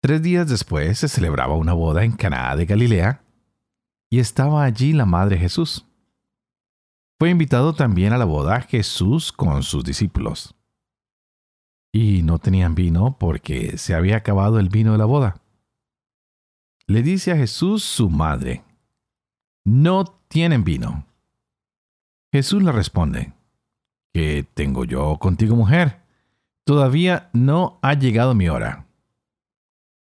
Tres 0.00 0.22
días 0.22 0.48
después 0.48 0.98
se 0.98 1.08
celebraba 1.08 1.54
una 1.54 1.72
boda 1.72 2.04
en 2.04 2.12
Caná 2.12 2.54
de 2.56 2.66
Galilea, 2.66 3.22
y 4.10 4.18
estaba 4.18 4.64
allí 4.64 4.92
la 4.92 5.06
madre 5.06 5.38
Jesús. 5.38 5.86
Fue 7.18 7.30
invitado 7.30 7.74
también 7.74 8.12
a 8.12 8.18
la 8.18 8.24
boda 8.24 8.60
Jesús 8.60 9.32
con 9.32 9.62
sus 9.62 9.82
discípulos. 9.82 10.54
Y 11.92 12.22
no 12.22 12.38
tenían 12.38 12.74
vino 12.74 13.16
porque 13.18 13.78
se 13.78 13.94
había 13.94 14.16
acabado 14.16 14.58
el 14.58 14.68
vino 14.68 14.92
de 14.92 14.98
la 14.98 15.04
boda. 15.04 15.40
Le 16.86 17.02
dice 17.02 17.32
a 17.32 17.36
Jesús 17.36 17.82
su 17.82 18.10
madre, 18.10 18.62
no 19.64 20.04
tienen 20.28 20.64
vino. 20.64 21.06
Jesús 22.34 22.64
le 22.64 22.72
responde, 22.72 23.32
¿qué 24.12 24.44
tengo 24.54 24.84
yo 24.84 25.18
contigo 25.20 25.54
mujer? 25.54 26.00
Todavía 26.64 27.30
no 27.32 27.78
ha 27.80 27.94
llegado 27.94 28.34
mi 28.34 28.48
hora. 28.48 28.86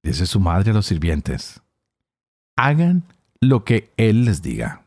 Dice 0.02 0.26
su 0.26 0.40
madre 0.40 0.72
a 0.72 0.74
los 0.74 0.86
sirvientes, 0.86 1.62
hagan 2.56 3.04
lo 3.42 3.66
que 3.66 3.92
él 3.98 4.24
les 4.24 4.42
diga. 4.42 4.86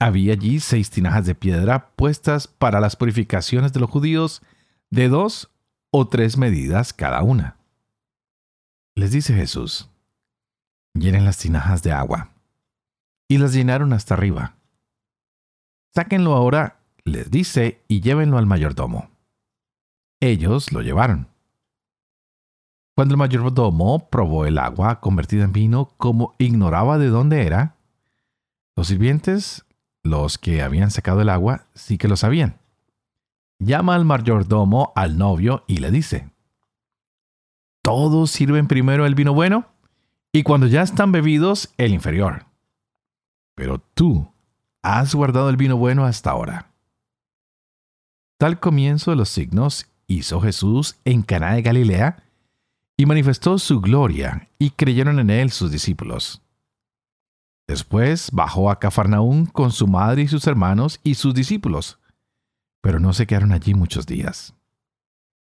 Había 0.00 0.32
allí 0.32 0.58
seis 0.58 0.90
tinajas 0.90 1.24
de 1.24 1.36
piedra 1.36 1.90
puestas 1.90 2.48
para 2.48 2.80
las 2.80 2.96
purificaciones 2.96 3.72
de 3.72 3.78
los 3.78 3.88
judíos 3.88 4.42
de 4.90 5.08
dos 5.08 5.52
o 5.92 6.08
tres 6.08 6.36
medidas 6.36 6.92
cada 6.92 7.22
una. 7.22 7.58
Les 8.96 9.12
dice 9.12 9.34
Jesús, 9.34 9.88
llenen 10.94 11.24
las 11.24 11.38
tinajas 11.38 11.84
de 11.84 11.92
agua. 11.92 12.32
Y 13.28 13.38
las 13.38 13.54
llenaron 13.54 13.92
hasta 13.92 14.14
arriba. 14.14 14.56
Sáquenlo 15.94 16.34
ahora, 16.34 16.80
les 17.04 17.30
dice, 17.30 17.82
y 17.88 18.00
llévenlo 18.00 18.38
al 18.38 18.46
mayordomo. 18.46 19.10
Ellos 20.20 20.72
lo 20.72 20.80
llevaron. 20.80 21.28
Cuando 22.94 23.14
el 23.14 23.18
mayordomo 23.18 24.08
probó 24.08 24.46
el 24.46 24.58
agua 24.58 25.00
convertida 25.00 25.44
en 25.44 25.52
vino, 25.52 25.90
como 25.96 26.34
ignoraba 26.38 26.98
de 26.98 27.08
dónde 27.08 27.46
era, 27.46 27.76
los 28.76 28.88
sirvientes 28.88 29.64
los 30.02 30.38
que 30.38 30.62
habían 30.62 30.90
sacado 30.90 31.20
el 31.20 31.28
agua 31.28 31.66
sí 31.74 31.98
que 31.98 32.08
lo 32.08 32.16
sabían. 32.16 32.58
Llama 33.58 33.94
al 33.94 34.04
mayordomo 34.04 34.92
al 34.96 35.18
novio 35.18 35.64
y 35.68 35.76
le 35.76 35.90
dice, 35.90 36.30
todos 37.82 38.30
sirven 38.30 38.66
primero 38.66 39.06
el 39.06 39.14
vino 39.14 39.34
bueno 39.34 39.66
y 40.32 40.42
cuando 40.42 40.66
ya 40.66 40.82
están 40.82 41.12
bebidos 41.12 41.72
el 41.76 41.92
inferior. 41.92 42.46
Pero 43.54 43.78
tú 43.78 44.32
has 44.82 45.14
guardado 45.14 45.48
el 45.48 45.56
vino 45.56 45.76
bueno 45.76 46.04
hasta 46.04 46.30
ahora. 46.30 46.72
Tal 48.38 48.58
comienzo 48.58 49.12
de 49.12 49.16
los 49.16 49.28
signos 49.28 49.86
hizo 50.08 50.40
Jesús 50.40 50.96
en 51.04 51.22
Caná 51.22 51.54
de 51.54 51.62
Galilea 51.62 52.24
y 52.96 53.06
manifestó 53.06 53.58
su 53.58 53.80
gloria 53.80 54.48
y 54.58 54.70
creyeron 54.70 55.18
en 55.20 55.30
él 55.30 55.50
sus 55.50 55.70
discípulos. 55.70 56.42
Después 57.68 58.30
bajó 58.32 58.70
a 58.70 58.80
Cafarnaún 58.80 59.46
con 59.46 59.70
su 59.70 59.86
madre 59.86 60.22
y 60.22 60.28
sus 60.28 60.46
hermanos 60.46 61.00
y 61.04 61.14
sus 61.14 61.32
discípulos, 61.32 61.98
pero 62.80 62.98
no 62.98 63.12
se 63.12 63.26
quedaron 63.26 63.52
allí 63.52 63.74
muchos 63.74 64.06
días. 64.06 64.54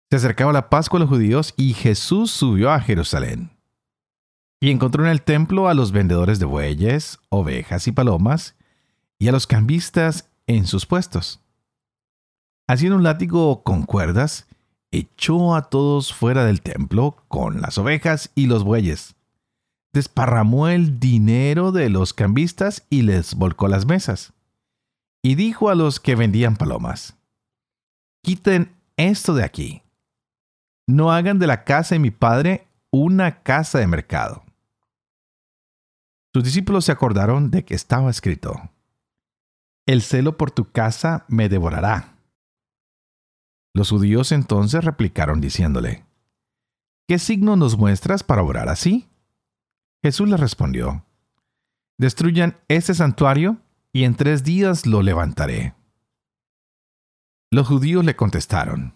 Se 0.09 0.17
acercaba 0.17 0.51
la 0.51 0.69
Pascua 0.69 0.97
a 0.97 1.01
los 1.01 1.09
judíos 1.09 1.53
y 1.55 1.73
Jesús 1.73 2.31
subió 2.31 2.71
a 2.71 2.81
Jerusalén. 2.81 3.51
Y 4.59 4.71
encontró 4.71 5.05
en 5.05 5.11
el 5.11 5.21
templo 5.21 5.69
a 5.69 5.73
los 5.73 5.93
vendedores 5.93 6.39
de 6.39 6.45
bueyes, 6.45 7.19
ovejas 7.29 7.87
y 7.87 7.93
palomas, 7.93 8.55
y 9.19 9.27
a 9.27 9.31
los 9.31 9.45
cambistas 9.45 10.31
en 10.47 10.65
sus 10.65 10.87
puestos. 10.87 11.41
Haciendo 12.67 12.97
un 12.97 13.03
látigo 13.03 13.61
con 13.61 13.83
cuerdas, 13.83 14.47
echó 14.91 15.53
a 15.53 15.69
todos 15.69 16.13
fuera 16.13 16.45
del 16.45 16.61
templo 16.61 17.17
con 17.27 17.61
las 17.61 17.77
ovejas 17.77 18.31
y 18.33 18.47
los 18.47 18.63
bueyes 18.63 19.15
desparramó 19.91 20.67
el 20.67 20.99
dinero 20.99 21.71
de 21.71 21.89
los 21.89 22.13
cambistas 22.13 22.85
y 22.89 23.03
les 23.03 23.35
volcó 23.35 23.67
las 23.67 23.85
mesas. 23.85 24.33
Y 25.21 25.35
dijo 25.35 25.69
a 25.69 25.75
los 25.75 25.99
que 25.99 26.15
vendían 26.15 26.55
palomas, 26.55 27.17
quiten 28.21 28.75
esto 28.97 29.33
de 29.33 29.43
aquí. 29.43 29.81
No 30.87 31.11
hagan 31.11 31.39
de 31.39 31.47
la 31.47 31.63
casa 31.63 31.95
de 31.95 31.99
mi 31.99 32.11
padre 32.11 32.67
una 32.91 33.43
casa 33.43 33.79
de 33.79 33.87
mercado. 33.87 34.43
Sus 36.33 36.43
discípulos 36.43 36.85
se 36.85 36.91
acordaron 36.91 37.51
de 37.51 37.65
que 37.65 37.75
estaba 37.75 38.09
escrito, 38.09 38.69
El 39.89 40.03
celo 40.03 40.37
por 40.37 40.51
tu 40.51 40.71
casa 40.71 41.25
me 41.29 41.49
devorará. 41.49 42.15
Los 43.73 43.89
judíos 43.89 44.31
entonces 44.31 44.85
replicaron 44.85 45.41
diciéndole, 45.41 46.05
¿Qué 47.07 47.17
signo 47.17 47.55
nos 47.55 47.75
muestras 47.75 48.21
para 48.21 48.43
orar 48.43 48.69
así? 48.69 49.09
Jesús 50.03 50.29
les 50.29 50.39
respondió, 50.39 51.07
Destruyan 51.97 52.59
este 52.67 52.93
santuario 52.93 53.63
y 53.91 54.03
en 54.03 54.13
tres 54.13 54.43
días 54.43 54.85
lo 54.85 55.01
levantaré. 55.01 55.73
Los 57.49 57.67
judíos 57.67 58.05
le 58.05 58.15
contestaron, 58.15 58.93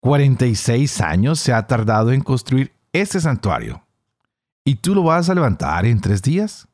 Cuarenta 0.00 0.46
y 0.46 0.54
seis 0.54 1.02
años 1.02 1.40
se 1.40 1.52
ha 1.52 1.66
tardado 1.66 2.10
en 2.12 2.22
construir 2.22 2.72
este 2.94 3.20
santuario, 3.20 3.86
¿y 4.64 4.76
tú 4.76 4.94
lo 4.94 5.02
vas 5.02 5.28
a 5.28 5.34
levantar 5.34 5.84
en 5.84 6.00
tres 6.00 6.22
días? 6.22 6.68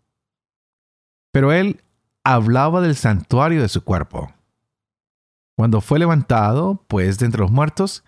Pero 1.32 1.52
él 1.52 1.82
hablaba 2.24 2.80
del 2.80 2.96
santuario 2.96 3.62
de 3.62 3.68
su 3.68 3.82
cuerpo. 3.82 4.32
Cuando 5.56 5.80
fue 5.80 5.98
levantado, 5.98 6.84
pues, 6.88 7.18
de 7.18 7.26
entre 7.26 7.40
los 7.40 7.50
muertos, 7.50 8.04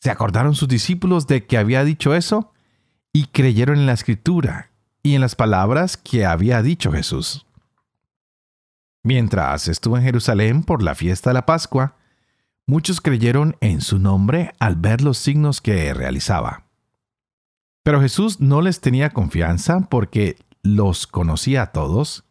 se 0.00 0.10
acordaron 0.10 0.54
sus 0.54 0.68
discípulos 0.68 1.26
de 1.26 1.46
que 1.46 1.58
había 1.58 1.84
dicho 1.84 2.14
eso 2.14 2.52
y 3.12 3.26
creyeron 3.26 3.78
en 3.78 3.86
la 3.86 3.92
escritura 3.92 4.70
y 5.02 5.14
en 5.14 5.20
las 5.20 5.34
palabras 5.34 5.96
que 5.96 6.26
había 6.26 6.62
dicho 6.62 6.92
Jesús. 6.92 7.46
Mientras 9.02 9.68
estuvo 9.68 9.96
en 9.96 10.02
Jerusalén 10.02 10.62
por 10.62 10.82
la 10.82 10.94
fiesta 10.94 11.30
de 11.30 11.34
la 11.34 11.46
Pascua, 11.46 11.96
muchos 12.66 13.00
creyeron 13.00 13.56
en 13.60 13.80
su 13.80 13.98
nombre 13.98 14.52
al 14.58 14.76
ver 14.76 15.00
los 15.00 15.18
signos 15.18 15.60
que 15.60 15.94
realizaba. 15.94 16.64
Pero 17.84 18.00
Jesús 18.00 18.40
no 18.40 18.62
les 18.62 18.80
tenía 18.80 19.10
confianza 19.10 19.80
porque 19.88 20.36
los 20.62 21.06
conocía 21.06 21.62
a 21.62 21.72
todos 21.72 22.25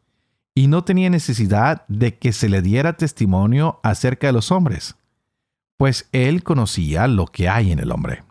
y 0.55 0.67
no 0.67 0.85
tenía 0.85 1.09
necesidad 1.09 1.85
de 1.89 2.17
que 2.17 2.31
se 2.31 2.47
le 2.47 2.61
diera 2.61 2.95
testimonio 2.95 3.81
acerca 3.83 4.27
de 4.27 4.33
los 4.33 4.51
hombres, 4.51 4.95
pues 5.77 6.07
él 6.13 6.43
conocía 6.43 7.07
lo 7.07 7.27
que 7.27 7.49
hay 7.49 7.73
en 7.73 7.79
el 7.79 7.91
hombre. 7.91 8.23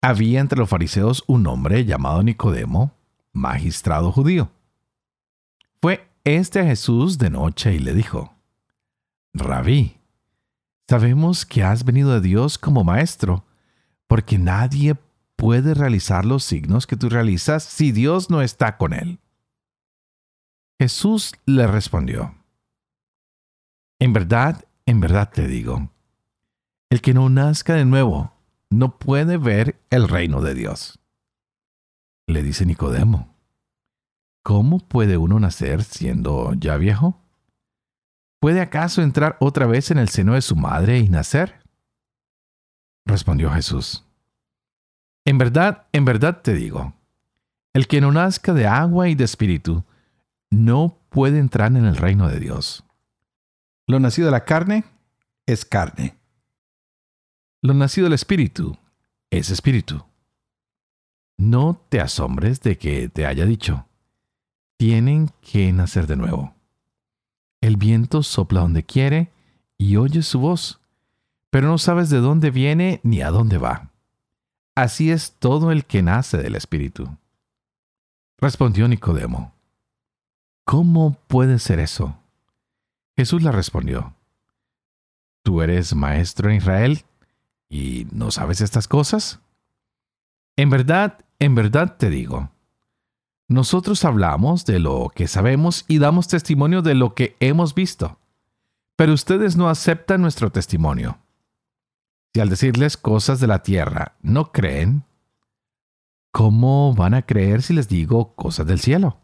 Había 0.00 0.40
entre 0.40 0.58
los 0.58 0.70
fariseos 0.70 1.22
un 1.26 1.46
hombre 1.46 1.84
llamado 1.84 2.22
Nicodemo, 2.22 2.96
magistrado 3.32 4.10
judío. 4.10 4.50
Fue 5.80 6.08
este 6.24 6.60
a 6.60 6.64
Jesús 6.64 7.18
de 7.18 7.30
noche 7.30 7.74
y 7.74 7.78
le 7.78 7.92
dijo, 7.92 8.34
Rabí, 9.34 9.98
sabemos 10.88 11.44
que 11.44 11.62
has 11.62 11.84
venido 11.84 12.12
de 12.14 12.20
Dios 12.20 12.58
como 12.58 12.84
maestro, 12.84 13.44
porque 14.06 14.38
nadie 14.38 14.96
puede 15.36 15.74
realizar 15.74 16.24
los 16.24 16.42
signos 16.42 16.86
que 16.86 16.96
tú 16.96 17.08
realizas 17.08 17.64
si 17.64 17.92
Dios 17.92 18.30
no 18.30 18.42
está 18.42 18.78
con 18.78 18.94
él. 18.94 19.18
Jesús 20.80 21.32
le 21.46 21.66
respondió, 21.66 22.34
En 23.98 24.12
verdad, 24.12 24.64
en 24.86 25.00
verdad 25.00 25.30
te 25.32 25.46
digo, 25.46 25.90
el 26.90 27.00
que 27.00 27.14
no 27.14 27.28
nazca 27.28 27.74
de 27.74 27.84
nuevo 27.84 28.32
no 28.70 28.98
puede 28.98 29.36
ver 29.36 29.80
el 29.90 30.08
reino 30.08 30.40
de 30.40 30.54
Dios. 30.54 30.98
Le 32.26 32.42
dice 32.42 32.66
Nicodemo, 32.66 33.34
¿cómo 34.42 34.78
puede 34.78 35.16
uno 35.16 35.38
nacer 35.38 35.84
siendo 35.84 36.54
ya 36.54 36.76
viejo? 36.76 37.20
¿Puede 38.40 38.60
acaso 38.60 39.02
entrar 39.02 39.36
otra 39.40 39.66
vez 39.66 39.90
en 39.90 39.98
el 39.98 40.08
seno 40.08 40.34
de 40.34 40.42
su 40.42 40.56
madre 40.56 40.98
y 40.98 41.08
nacer? 41.08 41.62
Respondió 43.06 43.50
Jesús, 43.50 44.04
En 45.24 45.38
verdad, 45.38 45.86
en 45.92 46.04
verdad 46.04 46.42
te 46.42 46.54
digo, 46.54 46.94
el 47.72 47.86
que 47.86 48.00
no 48.00 48.10
nazca 48.10 48.52
de 48.52 48.66
agua 48.66 49.08
y 49.08 49.14
de 49.14 49.24
espíritu, 49.24 49.84
no 50.52 50.98
puede 51.08 51.38
entrar 51.38 51.68
en 51.74 51.86
el 51.86 51.96
reino 51.96 52.28
de 52.28 52.38
Dios. 52.38 52.84
Lo 53.86 53.98
nacido 54.00 54.26
de 54.26 54.32
la 54.32 54.44
carne 54.44 54.84
es 55.46 55.64
carne. 55.64 56.18
Lo 57.62 57.72
nacido 57.72 58.04
del 58.04 58.12
espíritu 58.12 58.76
es 59.30 59.48
espíritu. 59.48 60.04
No 61.38 61.80
te 61.88 62.00
asombres 62.00 62.60
de 62.60 62.76
que 62.76 63.08
te 63.08 63.24
haya 63.24 63.46
dicho, 63.46 63.86
tienen 64.76 65.30
que 65.40 65.72
nacer 65.72 66.06
de 66.06 66.16
nuevo. 66.16 66.54
El 67.62 67.78
viento 67.78 68.22
sopla 68.22 68.60
donde 68.60 68.84
quiere 68.84 69.32
y 69.78 69.96
oyes 69.96 70.26
su 70.26 70.38
voz, 70.38 70.80
pero 71.48 71.66
no 71.68 71.78
sabes 71.78 72.10
de 72.10 72.18
dónde 72.18 72.50
viene 72.50 73.00
ni 73.02 73.22
a 73.22 73.30
dónde 73.30 73.56
va. 73.56 73.90
Así 74.74 75.10
es 75.10 75.32
todo 75.38 75.72
el 75.72 75.86
que 75.86 76.02
nace 76.02 76.36
del 76.36 76.56
Espíritu. 76.56 77.16
Respondió 78.38 78.86
Nicodemo, 78.86 79.54
¿Cómo 80.72 81.18
puede 81.26 81.58
ser 81.58 81.80
eso? 81.80 82.16
Jesús 83.14 83.42
le 83.42 83.52
respondió, 83.52 84.14
¿Tú 85.42 85.60
eres 85.60 85.94
maestro 85.94 86.48
en 86.48 86.56
Israel 86.56 87.04
y 87.68 88.06
no 88.10 88.30
sabes 88.30 88.62
estas 88.62 88.88
cosas? 88.88 89.40
En 90.56 90.70
verdad, 90.70 91.26
en 91.38 91.54
verdad 91.54 91.98
te 91.98 92.08
digo, 92.08 92.52
nosotros 93.48 94.02
hablamos 94.06 94.64
de 94.64 94.78
lo 94.78 95.12
que 95.14 95.28
sabemos 95.28 95.84
y 95.88 95.98
damos 95.98 96.26
testimonio 96.28 96.80
de 96.80 96.94
lo 96.94 97.14
que 97.14 97.36
hemos 97.40 97.74
visto, 97.74 98.18
pero 98.96 99.12
ustedes 99.12 99.56
no 99.56 99.68
aceptan 99.68 100.22
nuestro 100.22 100.50
testimonio. 100.52 101.18
Si 102.32 102.40
al 102.40 102.48
decirles 102.48 102.96
cosas 102.96 103.40
de 103.40 103.46
la 103.46 103.62
tierra 103.62 104.16
no 104.22 104.52
creen, 104.52 105.04
¿cómo 106.30 106.94
van 106.94 107.12
a 107.12 107.26
creer 107.26 107.60
si 107.60 107.74
les 107.74 107.88
digo 107.88 108.34
cosas 108.34 108.66
del 108.66 108.80
cielo? 108.80 109.21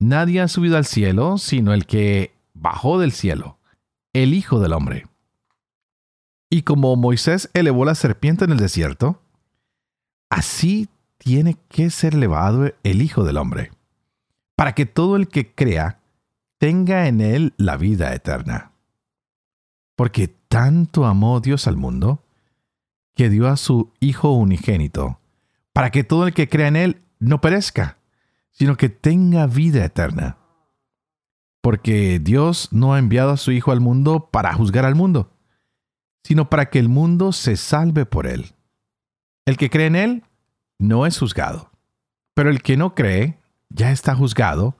Nadie 0.00 0.40
ha 0.40 0.48
subido 0.48 0.78
al 0.78 0.86
cielo 0.86 1.36
sino 1.36 1.74
el 1.74 1.86
que 1.86 2.34
bajó 2.54 2.98
del 2.98 3.12
cielo, 3.12 3.58
el 4.14 4.32
Hijo 4.32 4.58
del 4.58 4.72
Hombre. 4.72 5.06
Y 6.48 6.62
como 6.62 6.96
Moisés 6.96 7.50
elevó 7.52 7.84
la 7.84 7.94
serpiente 7.94 8.44
en 8.46 8.52
el 8.52 8.56
desierto, 8.56 9.20
así 10.30 10.88
tiene 11.18 11.58
que 11.68 11.90
ser 11.90 12.14
elevado 12.14 12.72
el 12.82 13.02
Hijo 13.02 13.24
del 13.24 13.36
Hombre, 13.36 13.72
para 14.56 14.74
que 14.74 14.86
todo 14.86 15.16
el 15.16 15.28
que 15.28 15.54
crea 15.54 16.00
tenga 16.56 17.06
en 17.06 17.20
él 17.20 17.52
la 17.58 17.76
vida 17.76 18.14
eterna. 18.14 18.72
Porque 19.96 20.28
tanto 20.28 21.04
amó 21.04 21.40
Dios 21.40 21.68
al 21.68 21.76
mundo, 21.76 22.24
que 23.14 23.28
dio 23.28 23.48
a 23.48 23.58
su 23.58 23.92
Hijo 24.00 24.32
unigénito, 24.32 25.20
para 25.74 25.90
que 25.90 26.04
todo 26.04 26.26
el 26.26 26.32
que 26.32 26.48
crea 26.48 26.68
en 26.68 26.76
él 26.76 27.02
no 27.18 27.42
perezca, 27.42 27.98
sino 28.52 28.76
que 28.76 28.88
tenga 28.88 29.46
vida 29.46 29.84
eterna. 29.84 30.38
Porque 31.62 32.18
Dios 32.18 32.68
no 32.72 32.94
ha 32.94 32.98
enviado 32.98 33.30
a 33.30 33.36
su 33.36 33.52
Hijo 33.52 33.72
al 33.72 33.80
mundo 33.80 34.28
para 34.30 34.54
juzgar 34.54 34.84
al 34.84 34.94
mundo, 34.94 35.36
sino 36.24 36.48
para 36.48 36.70
que 36.70 36.78
el 36.78 36.88
mundo 36.88 37.32
se 37.32 37.56
salve 37.56 38.06
por 38.06 38.26
él. 38.26 38.54
El 39.46 39.56
que 39.56 39.70
cree 39.70 39.86
en 39.86 39.96
él 39.96 40.24
no 40.78 41.06
es 41.06 41.18
juzgado, 41.18 41.70
pero 42.34 42.50
el 42.50 42.62
que 42.62 42.76
no 42.76 42.94
cree 42.94 43.38
ya 43.68 43.90
está 43.90 44.14
juzgado 44.14 44.76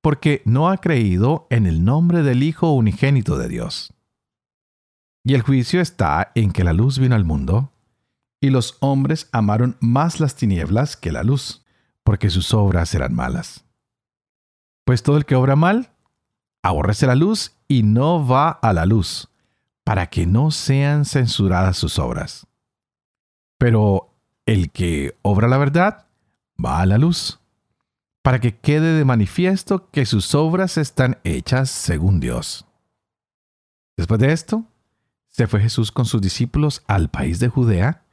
porque 0.00 0.42
no 0.44 0.68
ha 0.68 0.78
creído 0.78 1.46
en 1.50 1.66
el 1.66 1.84
nombre 1.84 2.22
del 2.22 2.42
Hijo 2.42 2.72
unigénito 2.72 3.38
de 3.38 3.48
Dios. 3.48 3.94
Y 5.24 5.34
el 5.34 5.42
juicio 5.42 5.80
está 5.80 6.32
en 6.34 6.50
que 6.50 6.64
la 6.64 6.72
luz 6.72 6.98
vino 6.98 7.14
al 7.14 7.24
mundo, 7.24 7.72
y 8.40 8.50
los 8.50 8.76
hombres 8.80 9.28
amaron 9.30 9.76
más 9.80 10.18
las 10.18 10.34
tinieblas 10.34 10.96
que 10.96 11.12
la 11.12 11.22
luz 11.22 11.61
porque 12.04 12.30
sus 12.30 12.52
obras 12.54 12.94
eran 12.94 13.14
malas. 13.14 13.64
Pues 14.84 15.02
todo 15.02 15.16
el 15.16 15.26
que 15.26 15.36
obra 15.36 15.56
mal, 15.56 15.92
aborrece 16.62 17.06
la 17.06 17.14
luz 17.14 17.52
y 17.68 17.82
no 17.82 18.26
va 18.26 18.50
a 18.50 18.72
la 18.72 18.86
luz, 18.86 19.28
para 19.84 20.08
que 20.08 20.26
no 20.26 20.50
sean 20.50 21.04
censuradas 21.04 21.76
sus 21.76 21.98
obras. 21.98 22.46
Pero 23.58 24.14
el 24.46 24.70
que 24.70 25.16
obra 25.22 25.48
la 25.48 25.58
verdad, 25.58 26.06
va 26.62 26.80
a 26.80 26.86
la 26.86 26.98
luz, 26.98 27.40
para 28.22 28.40
que 28.40 28.56
quede 28.56 28.96
de 28.96 29.04
manifiesto 29.04 29.90
que 29.90 30.06
sus 30.06 30.34
obras 30.34 30.78
están 30.78 31.18
hechas 31.24 31.70
según 31.70 32.20
Dios. 32.20 32.66
Después 33.96 34.20
de 34.20 34.32
esto, 34.32 34.64
se 35.28 35.46
fue 35.46 35.60
Jesús 35.60 35.92
con 35.92 36.04
sus 36.04 36.20
discípulos 36.20 36.82
al 36.86 37.08
país 37.08 37.38
de 37.38 37.48
Judea, 37.48 38.04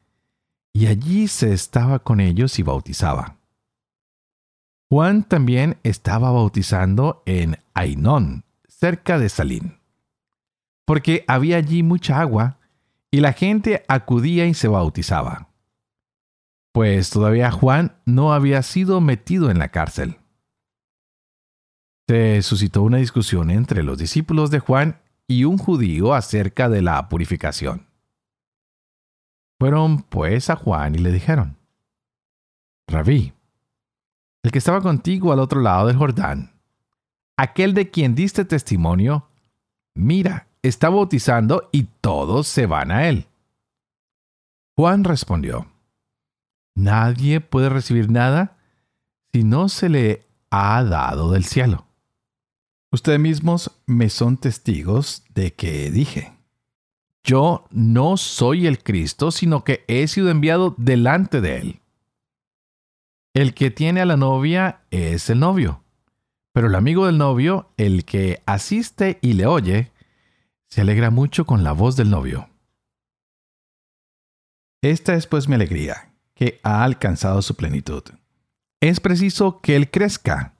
y 0.71 0.87
allí 0.87 1.27
se 1.27 1.51
estaba 1.51 1.99
con 1.99 2.19
ellos 2.19 2.59
y 2.59 2.63
bautizaba. 2.63 3.38
Juan 4.91 5.23
también 5.23 5.77
estaba 5.83 6.31
bautizando 6.31 7.21
en 7.27 7.57
Ainón, 7.75 8.43
cerca 8.67 9.19
de 9.19 9.29
Salín, 9.29 9.77
porque 10.85 11.23
había 11.27 11.57
allí 11.57 11.83
mucha 11.83 12.19
agua 12.19 12.57
y 13.11 13.19
la 13.19 13.33
gente 13.33 13.85
acudía 13.87 14.47
y 14.47 14.55
se 14.55 14.67
bautizaba, 14.67 15.49
pues 16.71 17.11
todavía 17.11 17.51
Juan 17.51 17.97
no 18.05 18.33
había 18.33 18.63
sido 18.63 18.99
metido 18.99 19.51
en 19.51 19.59
la 19.59 19.69
cárcel. 19.69 20.17
Se 22.07 22.41
suscitó 22.41 22.81
una 22.81 22.97
discusión 22.97 23.51
entre 23.51 23.83
los 23.83 23.99
discípulos 23.99 24.49
de 24.49 24.57
Juan 24.57 25.01
y 25.27 25.43
un 25.43 25.59
judío 25.59 26.15
acerca 26.15 26.67
de 26.67 26.81
la 26.81 27.09
purificación. 27.09 27.85
Fueron 29.59 30.01
pues 30.01 30.49
a 30.49 30.55
Juan 30.55 30.95
y 30.95 30.97
le 30.97 31.11
dijeron, 31.11 31.57
Rabí, 32.87 33.33
el 34.49 34.51
que 34.51 34.57
estaba 34.57 34.81
contigo 34.81 35.31
al 35.31 35.37
otro 35.37 35.61
lado 35.61 35.85
del 35.85 35.95
Jordán, 35.95 36.53
aquel 37.37 37.75
de 37.75 37.91
quien 37.91 38.15
diste 38.15 38.45
testimonio, 38.45 39.27
mira, 39.93 40.47
está 40.63 40.89
bautizando 40.89 41.69
y 41.71 41.83
todos 42.01 42.47
se 42.47 42.65
van 42.65 42.89
a 42.89 43.07
él. 43.07 43.27
Juan 44.75 45.03
respondió, 45.03 45.67
Nadie 46.73 47.41
puede 47.41 47.69
recibir 47.69 48.09
nada 48.09 48.57
si 49.31 49.43
no 49.43 49.69
se 49.69 49.87
le 49.87 50.25
ha 50.49 50.83
dado 50.83 51.31
del 51.31 51.45
cielo. 51.45 51.85
Ustedes 52.91 53.19
mismos 53.19 53.69
me 53.85 54.09
son 54.09 54.37
testigos 54.37 55.25
de 55.35 55.53
que 55.53 55.91
dije, 55.91 56.33
yo 57.23 57.67
no 57.69 58.17
soy 58.17 58.65
el 58.65 58.81
Cristo, 58.81 59.29
sino 59.29 59.63
que 59.63 59.85
he 59.87 60.07
sido 60.07 60.31
enviado 60.31 60.73
delante 60.79 61.39
de 61.39 61.57
él. 61.57 61.79
El 63.33 63.53
que 63.53 63.69
tiene 63.69 64.01
a 64.01 64.05
la 64.05 64.17
novia 64.17 64.81
es 64.89 65.29
el 65.29 65.39
novio, 65.39 65.83
pero 66.51 66.67
el 66.67 66.75
amigo 66.75 67.05
del 67.05 67.17
novio, 67.17 67.71
el 67.77 68.05
que 68.05 68.41
asiste 68.45 69.19
y 69.21 69.33
le 69.33 69.45
oye, 69.45 69.91
se 70.67 70.81
alegra 70.81 71.11
mucho 71.11 71.45
con 71.45 71.63
la 71.63 71.71
voz 71.71 71.95
del 71.95 72.09
novio. 72.09 72.49
Esta 74.81 75.13
es 75.15 75.27
pues 75.27 75.47
mi 75.47 75.55
alegría, 75.55 76.11
que 76.33 76.59
ha 76.63 76.83
alcanzado 76.83 77.41
su 77.41 77.55
plenitud. 77.55 78.03
Es 78.81 78.99
preciso 78.99 79.61
que 79.61 79.75
Él 79.75 79.91
crezca 79.91 80.55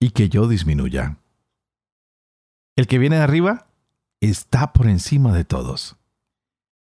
y 0.00 0.10
que 0.10 0.28
yo 0.28 0.48
disminuya. 0.48 1.18
El 2.76 2.86
que 2.86 2.98
viene 2.98 3.16
de 3.16 3.22
arriba 3.22 3.66
está 4.20 4.72
por 4.72 4.88
encima 4.88 5.32
de 5.32 5.44
todos. 5.44 5.96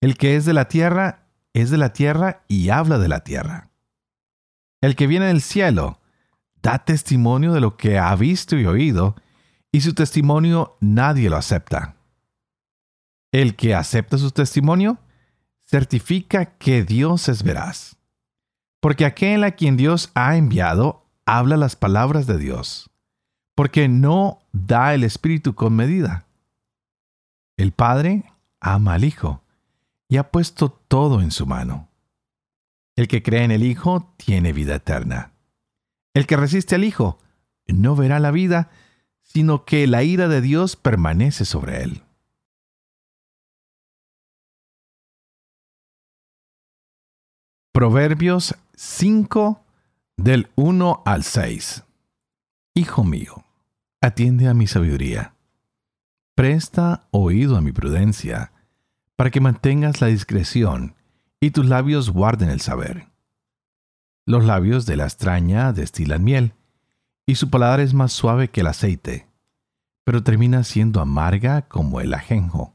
El 0.00 0.16
que 0.16 0.36
es 0.36 0.44
de 0.44 0.52
la 0.52 0.68
tierra 0.68 1.26
es 1.54 1.70
de 1.70 1.78
la 1.78 1.92
tierra 1.92 2.44
y 2.48 2.68
habla 2.68 2.98
de 2.98 3.08
la 3.08 3.24
tierra. 3.24 3.70
El 4.86 4.94
que 4.94 5.08
viene 5.08 5.26
del 5.26 5.42
cielo 5.42 5.98
da 6.62 6.78
testimonio 6.78 7.52
de 7.52 7.60
lo 7.60 7.76
que 7.76 7.98
ha 7.98 8.14
visto 8.14 8.56
y 8.56 8.66
oído, 8.66 9.16
y 9.72 9.80
su 9.80 9.94
testimonio 9.94 10.76
nadie 10.80 11.28
lo 11.28 11.36
acepta. 11.36 11.96
El 13.32 13.56
que 13.56 13.74
acepta 13.74 14.16
su 14.16 14.30
testimonio 14.30 14.98
certifica 15.64 16.44
que 16.44 16.84
Dios 16.84 17.28
es 17.28 17.42
veraz, 17.42 17.96
porque 18.78 19.04
aquel 19.04 19.42
a 19.42 19.56
quien 19.56 19.76
Dios 19.76 20.12
ha 20.14 20.36
enviado 20.36 21.04
habla 21.24 21.56
las 21.56 21.74
palabras 21.74 22.28
de 22.28 22.38
Dios, 22.38 22.88
porque 23.56 23.88
no 23.88 24.38
da 24.52 24.94
el 24.94 25.02
Espíritu 25.02 25.56
con 25.56 25.74
medida. 25.74 26.28
El 27.56 27.72
Padre 27.72 28.22
ama 28.60 28.94
al 28.94 29.02
Hijo 29.02 29.42
y 30.08 30.18
ha 30.18 30.30
puesto 30.30 30.68
todo 30.70 31.22
en 31.22 31.32
su 31.32 31.44
mano. 31.44 31.88
El 32.96 33.08
que 33.08 33.22
cree 33.22 33.44
en 33.44 33.50
el 33.50 33.62
Hijo 33.62 34.14
tiene 34.16 34.54
vida 34.54 34.76
eterna. 34.76 35.32
El 36.14 36.26
que 36.26 36.36
resiste 36.36 36.74
al 36.74 36.84
Hijo 36.84 37.18
no 37.66 37.94
verá 37.94 38.18
la 38.20 38.30
vida, 38.30 38.70
sino 39.22 39.66
que 39.66 39.86
la 39.86 40.02
ira 40.02 40.28
de 40.28 40.40
Dios 40.40 40.76
permanece 40.76 41.44
sobre 41.44 41.82
él. 41.82 42.02
Proverbios 47.72 48.54
5 48.76 49.62
del 50.16 50.48
1 50.56 51.02
al 51.04 51.24
6 51.24 51.84
Hijo 52.74 53.04
mío, 53.04 53.44
atiende 54.00 54.48
a 54.48 54.54
mi 54.54 54.66
sabiduría. 54.66 55.34
Presta 56.34 57.08
oído 57.10 57.58
a 57.58 57.60
mi 57.60 57.72
prudencia, 57.72 58.52
para 59.16 59.30
que 59.30 59.40
mantengas 59.40 60.00
la 60.00 60.06
discreción 60.06 60.95
y 61.40 61.50
tus 61.50 61.66
labios 61.66 62.10
guarden 62.10 62.50
el 62.50 62.60
saber. 62.60 63.08
Los 64.24 64.44
labios 64.44 64.86
de 64.86 64.96
la 64.96 65.04
extraña 65.04 65.72
destilan 65.72 66.24
miel, 66.24 66.54
y 67.26 67.36
su 67.36 67.50
paladar 67.50 67.80
es 67.80 67.94
más 67.94 68.12
suave 68.12 68.50
que 68.50 68.60
el 68.60 68.68
aceite, 68.68 69.28
pero 70.04 70.22
termina 70.22 70.64
siendo 70.64 71.00
amarga 71.00 71.62
como 71.62 72.00
el 72.00 72.14
ajenjo, 72.14 72.74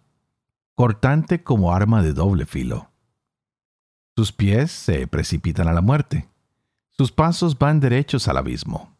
cortante 0.76 1.43
como 1.43 1.74
arma 1.74 2.04
de 2.04 2.13
doble 2.13 2.45
filo. 2.45 2.91
Sus 4.15 4.32
pies 4.32 4.71
se 4.71 5.08
precipitan 5.08 5.67
a 5.67 5.74
la 5.74 5.82
muerte, 5.82 6.30
sus 6.89 7.12
pasos 7.12 7.58
van 7.58 7.80
derechos 7.80 8.28
al 8.28 8.38
abismo. 8.38 8.95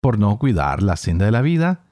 Por 0.00 0.18
no 0.18 0.38
cuidar 0.38 0.82
la 0.82 0.96
senda 0.96 1.24
de 1.24 1.30
la 1.30 1.42
vida, 1.42 1.84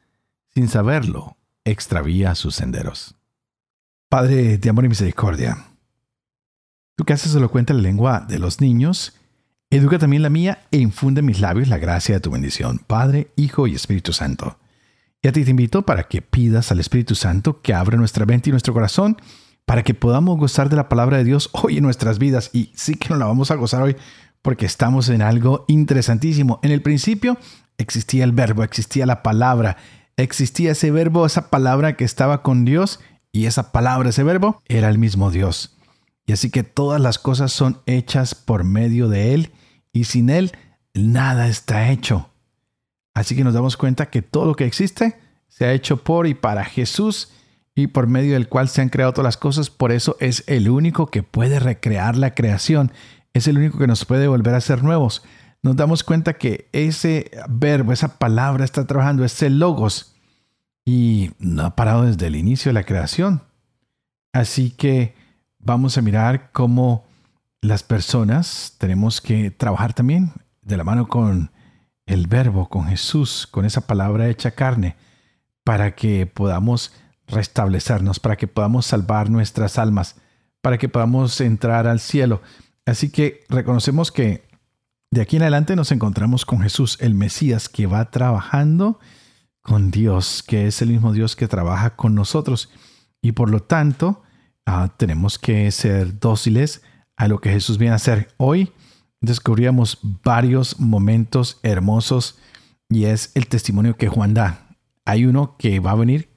sin 0.52 0.68
saberlo, 0.68 1.36
extravía 1.64 2.34
sus 2.34 2.56
senderos. 2.56 3.14
Padre 4.08 4.58
de 4.58 4.68
amor 4.68 4.84
y 4.84 4.88
misericordia, 4.88 5.69
tú 7.00 7.06
que 7.06 7.14
haces 7.14 7.34
cuenta 7.48 7.72
la 7.72 7.80
lengua 7.80 8.26
de 8.28 8.38
los 8.38 8.60
niños, 8.60 9.14
educa 9.70 9.98
también 9.98 10.22
la 10.22 10.28
mía 10.28 10.66
e 10.70 10.76
infunde 10.76 11.20
en 11.20 11.24
mis 11.24 11.40
labios 11.40 11.68
la 11.68 11.78
gracia 11.78 12.16
de 12.16 12.20
tu 12.20 12.30
bendición, 12.30 12.78
Padre, 12.86 13.30
Hijo 13.36 13.66
y 13.66 13.74
Espíritu 13.74 14.12
Santo. 14.12 14.58
Y 15.22 15.28
a 15.28 15.32
ti 15.32 15.42
te 15.42 15.50
invito 15.50 15.86
para 15.86 16.08
que 16.08 16.20
pidas 16.20 16.70
al 16.70 16.78
Espíritu 16.78 17.14
Santo 17.14 17.62
que 17.62 17.72
abra 17.72 17.96
nuestra 17.96 18.26
mente 18.26 18.50
y 18.50 18.52
nuestro 18.52 18.74
corazón 18.74 19.16
para 19.64 19.82
que 19.82 19.94
podamos 19.94 20.36
gozar 20.36 20.68
de 20.68 20.76
la 20.76 20.90
palabra 20.90 21.16
de 21.16 21.24
Dios 21.24 21.48
hoy 21.52 21.78
en 21.78 21.84
nuestras 21.84 22.18
vidas. 22.18 22.50
Y 22.52 22.70
sí 22.74 22.96
que 22.96 23.08
nos 23.08 23.18
la 23.18 23.24
vamos 23.24 23.50
a 23.50 23.54
gozar 23.54 23.80
hoy 23.80 23.96
porque 24.42 24.66
estamos 24.66 25.08
en 25.08 25.22
algo 25.22 25.64
interesantísimo. 25.68 26.60
En 26.62 26.70
el 26.70 26.82
principio 26.82 27.38
existía 27.78 28.24
el 28.24 28.32
verbo, 28.32 28.62
existía 28.62 29.06
la 29.06 29.22
palabra, 29.22 29.78
existía 30.18 30.72
ese 30.72 30.90
verbo, 30.90 31.24
esa 31.24 31.48
palabra 31.48 31.96
que 31.96 32.04
estaba 32.04 32.42
con 32.42 32.66
Dios 32.66 33.00
y 33.32 33.46
esa 33.46 33.72
palabra, 33.72 34.10
ese 34.10 34.22
verbo, 34.22 34.60
era 34.68 34.90
el 34.90 34.98
mismo 34.98 35.30
Dios. 35.30 35.78
Y 36.26 36.32
así 36.32 36.50
que 36.50 36.62
todas 36.62 37.00
las 37.00 37.18
cosas 37.18 37.52
son 37.52 37.80
hechas 37.86 38.34
por 38.34 38.64
medio 38.64 39.08
de 39.08 39.34
Él 39.34 39.52
y 39.92 40.04
sin 40.04 40.30
Él 40.30 40.52
nada 40.94 41.48
está 41.48 41.90
hecho. 41.90 42.30
Así 43.14 43.34
que 43.34 43.44
nos 43.44 43.54
damos 43.54 43.76
cuenta 43.76 44.10
que 44.10 44.22
todo 44.22 44.46
lo 44.46 44.54
que 44.54 44.66
existe 44.66 45.18
se 45.48 45.64
ha 45.64 45.72
hecho 45.72 46.04
por 46.04 46.26
y 46.26 46.34
para 46.34 46.64
Jesús 46.64 47.32
y 47.74 47.88
por 47.88 48.06
medio 48.06 48.34
del 48.34 48.48
cual 48.48 48.68
se 48.68 48.82
han 48.82 48.88
creado 48.88 49.12
todas 49.12 49.24
las 49.24 49.36
cosas. 49.36 49.70
Por 49.70 49.92
eso 49.92 50.16
es 50.20 50.44
el 50.46 50.68
único 50.68 51.08
que 51.08 51.22
puede 51.22 51.58
recrear 51.58 52.16
la 52.16 52.34
creación. 52.34 52.92
Es 53.32 53.48
el 53.48 53.58
único 53.58 53.78
que 53.78 53.86
nos 53.86 54.04
puede 54.04 54.28
volver 54.28 54.54
a 54.54 54.60
ser 54.60 54.82
nuevos 54.82 55.22
nos 55.62 55.76
damos 55.76 56.04
cuenta 56.04 56.38
que 56.38 56.68
ese 56.72 57.30
verbo, 57.48 57.92
esa 57.92 58.18
palabra 58.18 58.64
está 58.64 58.86
trabajando, 58.86 59.24
ese 59.24 59.50
logos, 59.50 60.14
y 60.84 61.32
no 61.38 61.64
ha 61.64 61.76
parado 61.76 62.04
desde 62.04 62.26
el 62.26 62.36
inicio 62.36 62.70
de 62.70 62.74
la 62.74 62.84
creación. 62.84 63.42
Así 64.32 64.70
que 64.70 65.14
vamos 65.60 65.96
a 65.96 66.02
mirar 66.02 66.50
cómo 66.52 67.04
las 67.60 67.82
personas 67.82 68.74
tenemos 68.78 69.20
que 69.20 69.50
trabajar 69.50 69.92
también 69.94 70.32
de 70.62 70.76
la 70.76 70.84
mano 70.84 71.08
con 71.08 71.50
el 72.06 72.26
verbo, 72.26 72.68
con 72.68 72.86
Jesús, 72.86 73.46
con 73.46 73.64
esa 73.64 73.86
palabra 73.86 74.28
hecha 74.28 74.52
carne, 74.52 74.96
para 75.62 75.94
que 75.94 76.26
podamos 76.26 76.92
restablecernos, 77.26 78.18
para 78.18 78.36
que 78.36 78.48
podamos 78.48 78.86
salvar 78.86 79.30
nuestras 79.30 79.78
almas, 79.78 80.16
para 80.60 80.78
que 80.78 80.88
podamos 80.88 81.40
entrar 81.40 81.86
al 81.86 82.00
cielo. 82.00 82.42
Así 82.86 83.10
que 83.10 83.44
reconocemos 83.48 84.10
que 84.10 84.48
de 85.10 85.20
aquí 85.20 85.36
en 85.36 85.42
adelante 85.42 85.76
nos 85.76 85.92
encontramos 85.92 86.44
con 86.44 86.60
Jesús, 86.60 86.96
el 87.00 87.14
Mesías, 87.14 87.68
que 87.68 87.86
va 87.86 88.10
trabajando 88.10 88.98
con 89.62 89.90
Dios, 89.90 90.42
que 90.42 90.66
es 90.66 90.82
el 90.82 90.88
mismo 90.88 91.12
Dios 91.12 91.36
que 91.36 91.48
trabaja 91.48 91.94
con 91.96 92.14
nosotros. 92.14 92.70
Y 93.20 93.32
por 93.32 93.50
lo 93.50 93.62
tanto, 93.62 94.22
ah, 94.66 94.94
tenemos 94.96 95.38
que 95.38 95.70
ser 95.70 96.18
dóciles 96.18 96.82
a 97.16 97.28
lo 97.28 97.40
que 97.40 97.50
Jesús 97.50 97.78
viene 97.78 97.92
a 97.92 97.96
hacer. 97.96 98.28
Hoy 98.36 98.72
descubríamos 99.20 99.98
varios 100.24 100.80
momentos 100.80 101.60
hermosos 101.62 102.38
y 102.88 103.04
es 103.04 103.30
el 103.34 103.46
testimonio 103.46 103.96
que 103.96 104.08
Juan 104.08 104.34
da. 104.34 104.76
Hay 105.04 105.26
uno 105.26 105.56
que 105.58 105.80
va 105.80 105.92
a 105.92 105.96
venir 105.96 106.30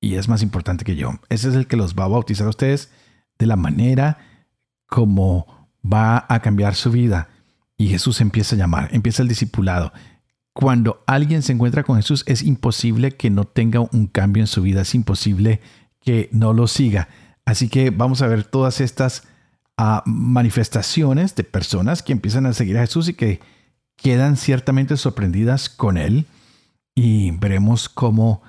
y 0.00 0.16
es 0.16 0.28
más 0.28 0.42
importante 0.42 0.84
que 0.84 0.96
yo. 0.96 1.12
Ese 1.28 1.48
es 1.48 1.54
el 1.54 1.66
que 1.66 1.76
los 1.76 1.94
va 1.94 2.04
a 2.04 2.08
bautizar 2.08 2.46
a 2.46 2.50
ustedes 2.50 2.90
de 3.38 3.46
la 3.46 3.56
manera 3.56 4.18
como 4.86 5.70
va 5.84 6.26
a 6.28 6.40
cambiar 6.40 6.74
su 6.74 6.90
vida. 6.90 7.28
Y 7.76 7.88
Jesús 7.88 8.20
empieza 8.20 8.54
a 8.54 8.58
llamar, 8.58 8.90
empieza 8.92 9.22
el 9.22 9.28
discipulado. 9.28 9.92
Cuando 10.52 11.02
alguien 11.06 11.42
se 11.42 11.52
encuentra 11.52 11.82
con 11.82 11.96
Jesús 11.96 12.22
es 12.26 12.42
imposible 12.42 13.12
que 13.12 13.30
no 13.30 13.44
tenga 13.44 13.80
un 13.80 14.06
cambio 14.06 14.42
en 14.42 14.46
su 14.46 14.62
vida, 14.62 14.82
es 14.82 14.94
imposible 14.94 15.60
que 16.00 16.28
no 16.30 16.52
lo 16.52 16.68
siga. 16.68 17.08
Así 17.46 17.68
que 17.68 17.90
vamos 17.90 18.22
a 18.22 18.26
ver 18.26 18.44
todas 18.44 18.80
estas 18.80 19.24
ah, 19.76 20.02
manifestaciones 20.06 21.34
de 21.34 21.44
personas 21.44 22.02
que 22.02 22.12
empiezan 22.12 22.46
a 22.46 22.52
seguir 22.52 22.78
a 22.78 22.82
Jesús 22.82 23.08
y 23.08 23.14
que 23.14 23.40
quedan 23.96 24.36
ciertamente 24.36 24.96
sorprendidas 24.96 25.68
con 25.68 25.96
él. 25.96 26.26
Y 26.94 27.32
veremos 27.32 27.88
cómo 27.88 28.42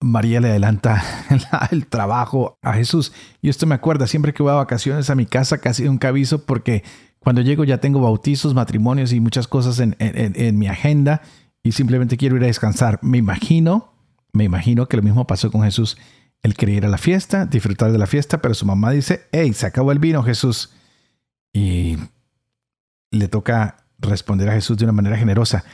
María 0.00 0.40
le 0.40 0.50
adelanta 0.50 1.02
el 1.70 1.86
trabajo 1.86 2.58
a 2.62 2.74
Jesús. 2.74 3.12
Y 3.42 3.48
esto 3.48 3.66
me 3.66 3.74
acuerda, 3.74 4.06
siempre 4.06 4.32
que 4.32 4.42
voy 4.42 4.52
a 4.52 4.56
vacaciones 4.56 5.10
a 5.10 5.14
mi 5.14 5.26
casa, 5.26 5.58
casi 5.58 5.88
un 5.88 5.98
cabizo 5.98 6.44
porque 6.44 6.84
cuando 7.18 7.42
llego 7.42 7.64
ya 7.64 7.78
tengo 7.78 8.00
bautizos, 8.00 8.54
matrimonios 8.54 9.12
y 9.12 9.20
muchas 9.20 9.48
cosas 9.48 9.80
en, 9.80 10.58
mi 10.58 10.68
agenda 10.68 11.22
y 11.62 11.72
simplemente 11.72 12.16
quiero 12.16 12.36
ir 12.36 12.44
a 12.44 12.46
descansar. 12.46 13.00
Me 13.02 13.18
imagino, 13.18 13.92
me 14.32 14.44
imagino 14.44 14.86
que 14.86 14.96
lo 14.96 15.02
mismo 15.02 15.26
pasó 15.26 15.50
con 15.50 15.62
Jesús. 15.62 15.96
Él 16.46 16.54
quería 16.54 16.76
ir 16.76 16.86
a 16.86 16.88
la 16.88 16.96
fiesta, 16.96 17.44
disfrutar 17.44 17.90
de 17.90 17.98
la 17.98 18.06
fiesta, 18.06 18.40
pero 18.40 18.54
su 18.54 18.66
mamá 18.66 18.92
dice, 18.92 19.26
hey, 19.32 19.52
se 19.52 19.66
acabó 19.66 19.90
el 19.90 19.98
vino, 19.98 20.22
Jesús. 20.22 20.72
Y 21.52 21.96
le 23.10 23.26
toca 23.26 23.84
responder 23.98 24.48
a 24.48 24.52
Jesús 24.52 24.76
de 24.76 24.84
una 24.84 24.92
manera 24.92 25.16
generosa. 25.16 25.64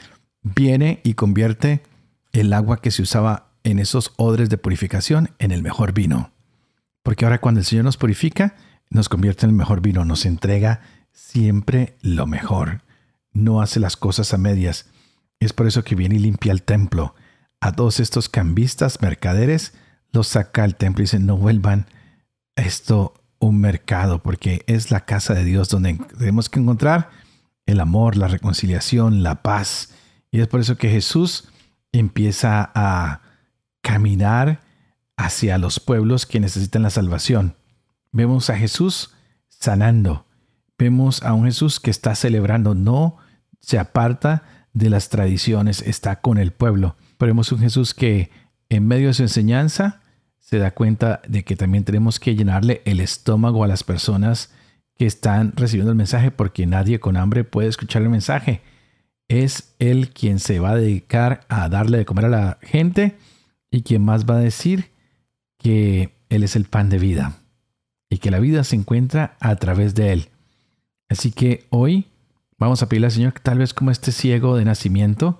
Viene 0.41 0.99
y 1.03 1.13
convierte 1.13 1.83
el 2.31 2.51
agua 2.53 2.81
que 2.81 2.89
se 2.89 3.03
usaba 3.03 3.51
en 3.63 3.77
esos 3.77 4.13
odres 4.17 4.49
de 4.49 4.57
purificación 4.57 5.29
en 5.37 5.51
el 5.51 5.61
mejor 5.61 5.93
vino. 5.93 6.31
Porque 7.03 7.25
ahora 7.25 7.39
cuando 7.39 7.59
el 7.59 7.67
Señor 7.67 7.85
nos 7.85 7.97
purifica, 7.97 8.55
nos 8.89 9.09
convierte 9.09 9.45
en 9.45 9.51
el 9.51 9.55
mejor 9.55 9.79
vino, 9.79 10.05
nos 10.05 10.25
entrega 10.25 10.81
siempre 11.11 11.97
lo 12.01 12.25
mejor. 12.25 12.81
No 13.31 13.61
hace 13.61 13.79
las 13.79 13.95
cosas 13.95 14.33
a 14.33 14.39
medias. 14.39 14.87
Es 15.39 15.53
por 15.53 15.67
eso 15.67 15.83
que 15.83 15.93
viene 15.93 16.15
y 16.15 16.19
limpia 16.19 16.51
el 16.51 16.63
templo. 16.63 17.13
A 17.61 17.73
todos 17.73 17.99
estos 17.99 18.27
cambistas, 18.27 19.03
mercaderes, 19.03 19.73
los 20.13 20.27
saca 20.27 20.63
al 20.63 20.75
templo 20.75 21.01
y 21.01 21.05
dice, 21.05 21.19
no 21.19 21.37
vuelvan 21.37 21.87
esto 22.55 23.13
un 23.39 23.59
mercado, 23.59 24.19
porque 24.19 24.63
es 24.67 24.91
la 24.91 25.01
casa 25.01 25.33
de 25.33 25.43
Dios 25.43 25.67
donde 25.67 25.99
tenemos 26.17 26.49
que 26.49 26.59
encontrar 26.59 27.09
el 27.65 27.79
amor, 27.79 28.15
la 28.15 28.27
reconciliación, 28.27 29.23
la 29.23 29.41
paz. 29.41 29.93
Y 30.31 30.39
es 30.39 30.47
por 30.47 30.61
eso 30.61 30.77
que 30.77 30.89
Jesús 30.89 31.49
empieza 31.91 32.71
a 32.73 33.21
caminar 33.81 34.61
hacia 35.17 35.57
los 35.57 35.79
pueblos 35.79 36.25
que 36.25 36.39
necesitan 36.39 36.83
la 36.83 36.89
salvación. 36.89 37.55
Vemos 38.11 38.49
a 38.49 38.57
Jesús 38.57 39.13
sanando, 39.49 40.25
vemos 40.77 41.23
a 41.23 41.33
un 41.33 41.45
Jesús 41.45 41.79
que 41.79 41.91
está 41.91 42.15
celebrando, 42.15 42.75
no 42.75 43.17
se 43.59 43.79
aparta 43.79 44.43
de 44.73 44.89
las 44.89 45.09
tradiciones, 45.09 45.81
está 45.81 46.21
con 46.21 46.37
el 46.37 46.51
pueblo. 46.51 46.97
Pero 47.17 47.31
vemos 47.31 47.51
un 47.51 47.59
Jesús 47.59 47.93
que 47.93 48.31
en 48.69 48.87
medio 48.87 49.07
de 49.07 49.13
su 49.13 49.23
enseñanza 49.23 50.01
se 50.43 50.57
da 50.57 50.71
cuenta 50.71 51.21
de 51.25 51.43
que 51.45 51.55
también 51.55 51.85
tenemos 51.85 52.19
que 52.19 52.35
llenarle 52.35 52.81
el 52.83 52.99
estómago 52.99 53.63
a 53.63 53.67
las 53.67 53.85
personas 53.85 54.51
que 54.97 55.05
están 55.05 55.53
recibiendo 55.55 55.91
el 55.91 55.97
mensaje 55.97 56.31
porque 56.31 56.65
nadie 56.65 56.99
con 56.99 57.15
hambre 57.15 57.45
puede 57.45 57.69
escuchar 57.69 58.01
el 58.01 58.09
mensaje. 58.09 58.61
Es 59.29 59.73
Él 59.79 60.09
quien 60.09 60.39
se 60.39 60.59
va 60.59 60.71
a 60.71 60.75
dedicar 60.75 61.45
a 61.47 61.69
darle 61.69 61.99
de 61.99 62.05
comer 62.05 62.25
a 62.25 62.29
la 62.29 62.57
gente 62.61 63.15
y 63.71 63.83
quien 63.83 64.03
más 64.03 64.25
va 64.25 64.35
a 64.35 64.39
decir 64.39 64.91
que 65.57 66.11
Él 66.27 66.43
es 66.43 66.57
el 66.57 66.65
pan 66.65 66.89
de 66.89 66.99
vida 66.99 67.37
y 68.09 68.17
que 68.17 68.29
la 68.29 68.39
vida 68.39 68.65
se 68.65 68.75
encuentra 68.75 69.37
a 69.39 69.55
través 69.55 69.95
de 69.95 70.11
Él. 70.11 70.27
Así 71.07 71.31
que 71.31 71.65
hoy 71.69 72.07
vamos 72.57 72.83
a 72.83 72.89
pedirle 72.89 73.07
al 73.07 73.13
Señor 73.13 73.33
que 73.33 73.39
tal 73.39 73.59
vez 73.59 73.73
como 73.73 73.91
este 73.91 74.11
ciego 74.11 74.57
de 74.57 74.65
nacimiento, 74.65 75.39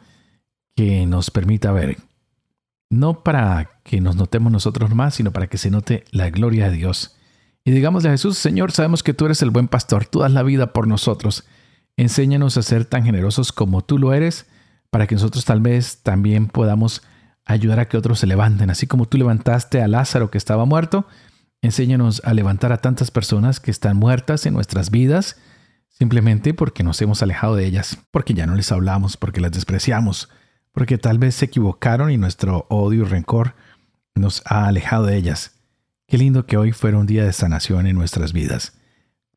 que 0.77 1.05
nos 1.05 1.29
permita 1.29 1.73
ver. 1.73 1.97
No 2.93 3.23
para 3.23 3.81
que 3.83 4.01
nos 4.01 4.15
notemos 4.15 4.51
nosotros 4.51 4.93
más, 4.93 5.15
sino 5.15 5.31
para 5.31 5.47
que 5.47 5.57
se 5.57 5.71
note 5.71 6.05
la 6.11 6.29
gloria 6.29 6.69
de 6.69 6.77
Dios. 6.77 7.17
Y 7.65 7.71
digámosle 7.71 8.09
a 8.09 8.13
Jesús, 8.13 8.37
Señor, 8.37 8.71
sabemos 8.71 9.03
que 9.03 9.13
tú 9.13 9.25
eres 9.25 9.41
el 9.41 9.49
buen 9.49 9.67
pastor, 9.67 10.05
tú 10.05 10.19
das 10.19 10.31
la 10.31 10.43
vida 10.43 10.73
por 10.73 10.87
nosotros. 10.87 11.45
Enséñanos 11.97 12.57
a 12.57 12.61
ser 12.61 12.85
tan 12.85 13.03
generosos 13.03 13.51
como 13.51 13.83
tú 13.83 13.97
lo 13.97 14.13
eres, 14.13 14.45
para 14.89 15.07
que 15.07 15.15
nosotros 15.15 15.45
tal 15.45 15.61
vez 15.61 16.03
también 16.03 16.47
podamos 16.47 17.01
ayudar 17.45 17.79
a 17.79 17.87
que 17.87 17.97
otros 17.97 18.19
se 18.19 18.27
levanten. 18.27 18.69
Así 18.69 18.85
como 18.85 19.07
tú 19.07 19.17
levantaste 19.17 19.81
a 19.81 19.87
Lázaro 19.87 20.29
que 20.29 20.37
estaba 20.37 20.65
muerto, 20.65 21.07
enséñanos 21.61 22.21
a 22.25 22.33
levantar 22.33 22.71
a 22.71 22.77
tantas 22.77 23.11
personas 23.11 23.59
que 23.59 23.71
están 23.71 23.97
muertas 23.97 24.45
en 24.45 24.53
nuestras 24.53 24.91
vidas, 24.91 25.37
simplemente 25.89 26.53
porque 26.53 26.83
nos 26.83 27.01
hemos 27.01 27.23
alejado 27.23 27.55
de 27.55 27.65
ellas, 27.65 27.97
porque 28.11 28.33
ya 28.33 28.45
no 28.45 28.55
les 28.55 28.71
hablamos, 28.71 29.17
porque 29.17 29.41
las 29.41 29.51
despreciamos, 29.51 30.29
porque 30.73 30.97
tal 30.97 31.19
vez 31.19 31.35
se 31.35 31.45
equivocaron 31.45 32.11
y 32.11 32.17
nuestro 32.17 32.65
odio 32.69 33.03
y 33.03 33.05
rencor 33.05 33.55
nos 34.15 34.41
ha 34.45 34.67
alejado 34.67 35.05
de 35.05 35.15
ellas. 35.15 35.59
Qué 36.07 36.17
lindo 36.17 36.45
que 36.45 36.57
hoy 36.57 36.71
fuera 36.71 36.97
un 36.97 37.07
día 37.07 37.23
de 37.23 37.33
sanación 37.33 37.87
en 37.87 37.95
nuestras 37.95 38.33
vidas, 38.33 38.77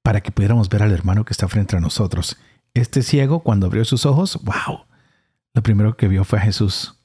para 0.03 0.20
que 0.20 0.33
pudiéramos 0.33 0.68
ver 0.68 0.83
al 0.83 0.92
hermano 0.92 1.25
que 1.25 1.33
está 1.33 1.49
frente 1.49 1.77
a 1.77 1.81
nosotros. 1.81 2.37
Este 2.75 3.03
ciego, 3.03 3.40
cuando 3.40 3.66
abrió 3.66 3.85
sus 3.85 4.05
ojos, 4.05 4.38
wow, 4.42 4.87
lo 5.55 5.62
primero 5.62 5.96
que 5.96 6.09
vio 6.09 6.25
fue 6.25 6.38
a 6.38 6.42
Jesús. 6.42 6.96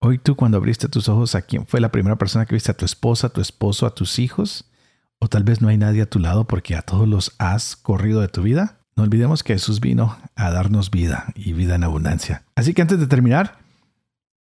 Hoy 0.00 0.18
tú 0.18 0.36
cuando 0.36 0.58
abriste 0.58 0.88
tus 0.88 1.08
ojos, 1.08 1.34
¿a 1.34 1.42
quién 1.42 1.66
fue 1.66 1.80
la 1.80 1.92
primera 1.92 2.16
persona 2.16 2.46
que 2.46 2.54
viste? 2.54 2.70
¿A 2.70 2.76
tu 2.76 2.84
esposa, 2.84 3.28
a 3.28 3.30
tu 3.30 3.40
esposo, 3.40 3.86
a 3.86 3.94
tus 3.94 4.18
hijos? 4.18 4.70
¿O 5.18 5.28
tal 5.28 5.44
vez 5.44 5.62
no 5.62 5.68
hay 5.68 5.78
nadie 5.78 6.02
a 6.02 6.10
tu 6.10 6.18
lado 6.18 6.46
porque 6.46 6.76
a 6.76 6.82
todos 6.82 7.08
los 7.08 7.34
has 7.38 7.76
corrido 7.76 8.20
de 8.20 8.28
tu 8.28 8.42
vida? 8.42 8.85
No 8.96 9.02
olvidemos 9.02 9.42
que 9.42 9.52
Jesús 9.52 9.80
vino 9.80 10.16
a 10.34 10.50
darnos 10.50 10.90
vida 10.90 11.26
y 11.34 11.52
vida 11.52 11.74
en 11.74 11.84
abundancia. 11.84 12.44
Así 12.54 12.72
que 12.72 12.80
antes 12.80 12.98
de 12.98 13.06
terminar, 13.06 13.58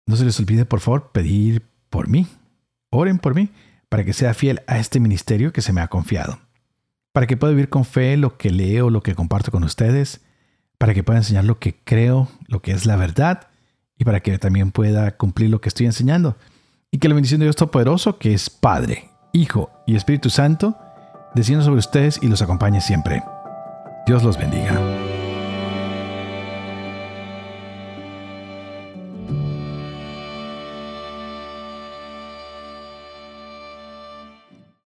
no 0.07 0.15
se 0.15 0.23
les 0.23 0.39
olvide 0.39 0.63
por 0.65 0.79
favor 0.79 1.11
pedir 1.11 1.63
por 1.89 2.07
mí. 2.07 2.25
Oren 2.89 3.19
por 3.19 3.35
mí 3.35 3.49
para 3.89 4.05
que 4.05 4.13
sea 4.13 4.33
fiel 4.33 4.61
a 4.67 4.79
este 4.79 5.01
ministerio 5.01 5.51
que 5.51 5.61
se 5.61 5.73
me 5.73 5.81
ha 5.81 5.89
confiado. 5.89 6.39
Para 7.11 7.27
que 7.27 7.35
pueda 7.35 7.51
vivir 7.51 7.69
con 7.69 7.83
fe 7.83 8.15
lo 8.15 8.37
que 8.37 8.49
leo, 8.49 8.89
lo 8.89 9.03
que 9.03 9.13
comparto 9.13 9.51
con 9.51 9.63
ustedes. 9.65 10.21
Para 10.77 10.93
que 10.93 11.03
pueda 11.03 11.19
enseñar 11.19 11.43
lo 11.43 11.59
que 11.59 11.75
creo, 11.83 12.29
lo 12.47 12.61
que 12.61 12.71
es 12.71 12.85
la 12.85 12.95
verdad. 12.95 13.47
Y 13.97 14.05
para 14.05 14.21
que 14.21 14.37
también 14.37 14.71
pueda 14.71 15.17
cumplir 15.17 15.49
lo 15.49 15.59
que 15.59 15.67
estoy 15.69 15.85
enseñando. 15.85 16.37
Y 16.91 16.99
que 16.99 17.09
la 17.09 17.15
bendición 17.15 17.39
de 17.39 17.47
Dios 17.47 17.57
Todopoderoso, 17.57 18.19
que 18.19 18.33
es 18.33 18.49
Padre, 18.49 19.09
Hijo 19.33 19.69
y 19.85 19.95
Espíritu 19.95 20.29
Santo, 20.29 20.77
descienda 21.33 21.65
sobre 21.65 21.79
ustedes 21.79 22.19
y 22.21 22.27
los 22.27 22.41
acompañe 22.41 22.79
siempre. 22.79 23.21
Dios 24.05 24.21
los 24.23 24.37
bendiga. 24.37 25.04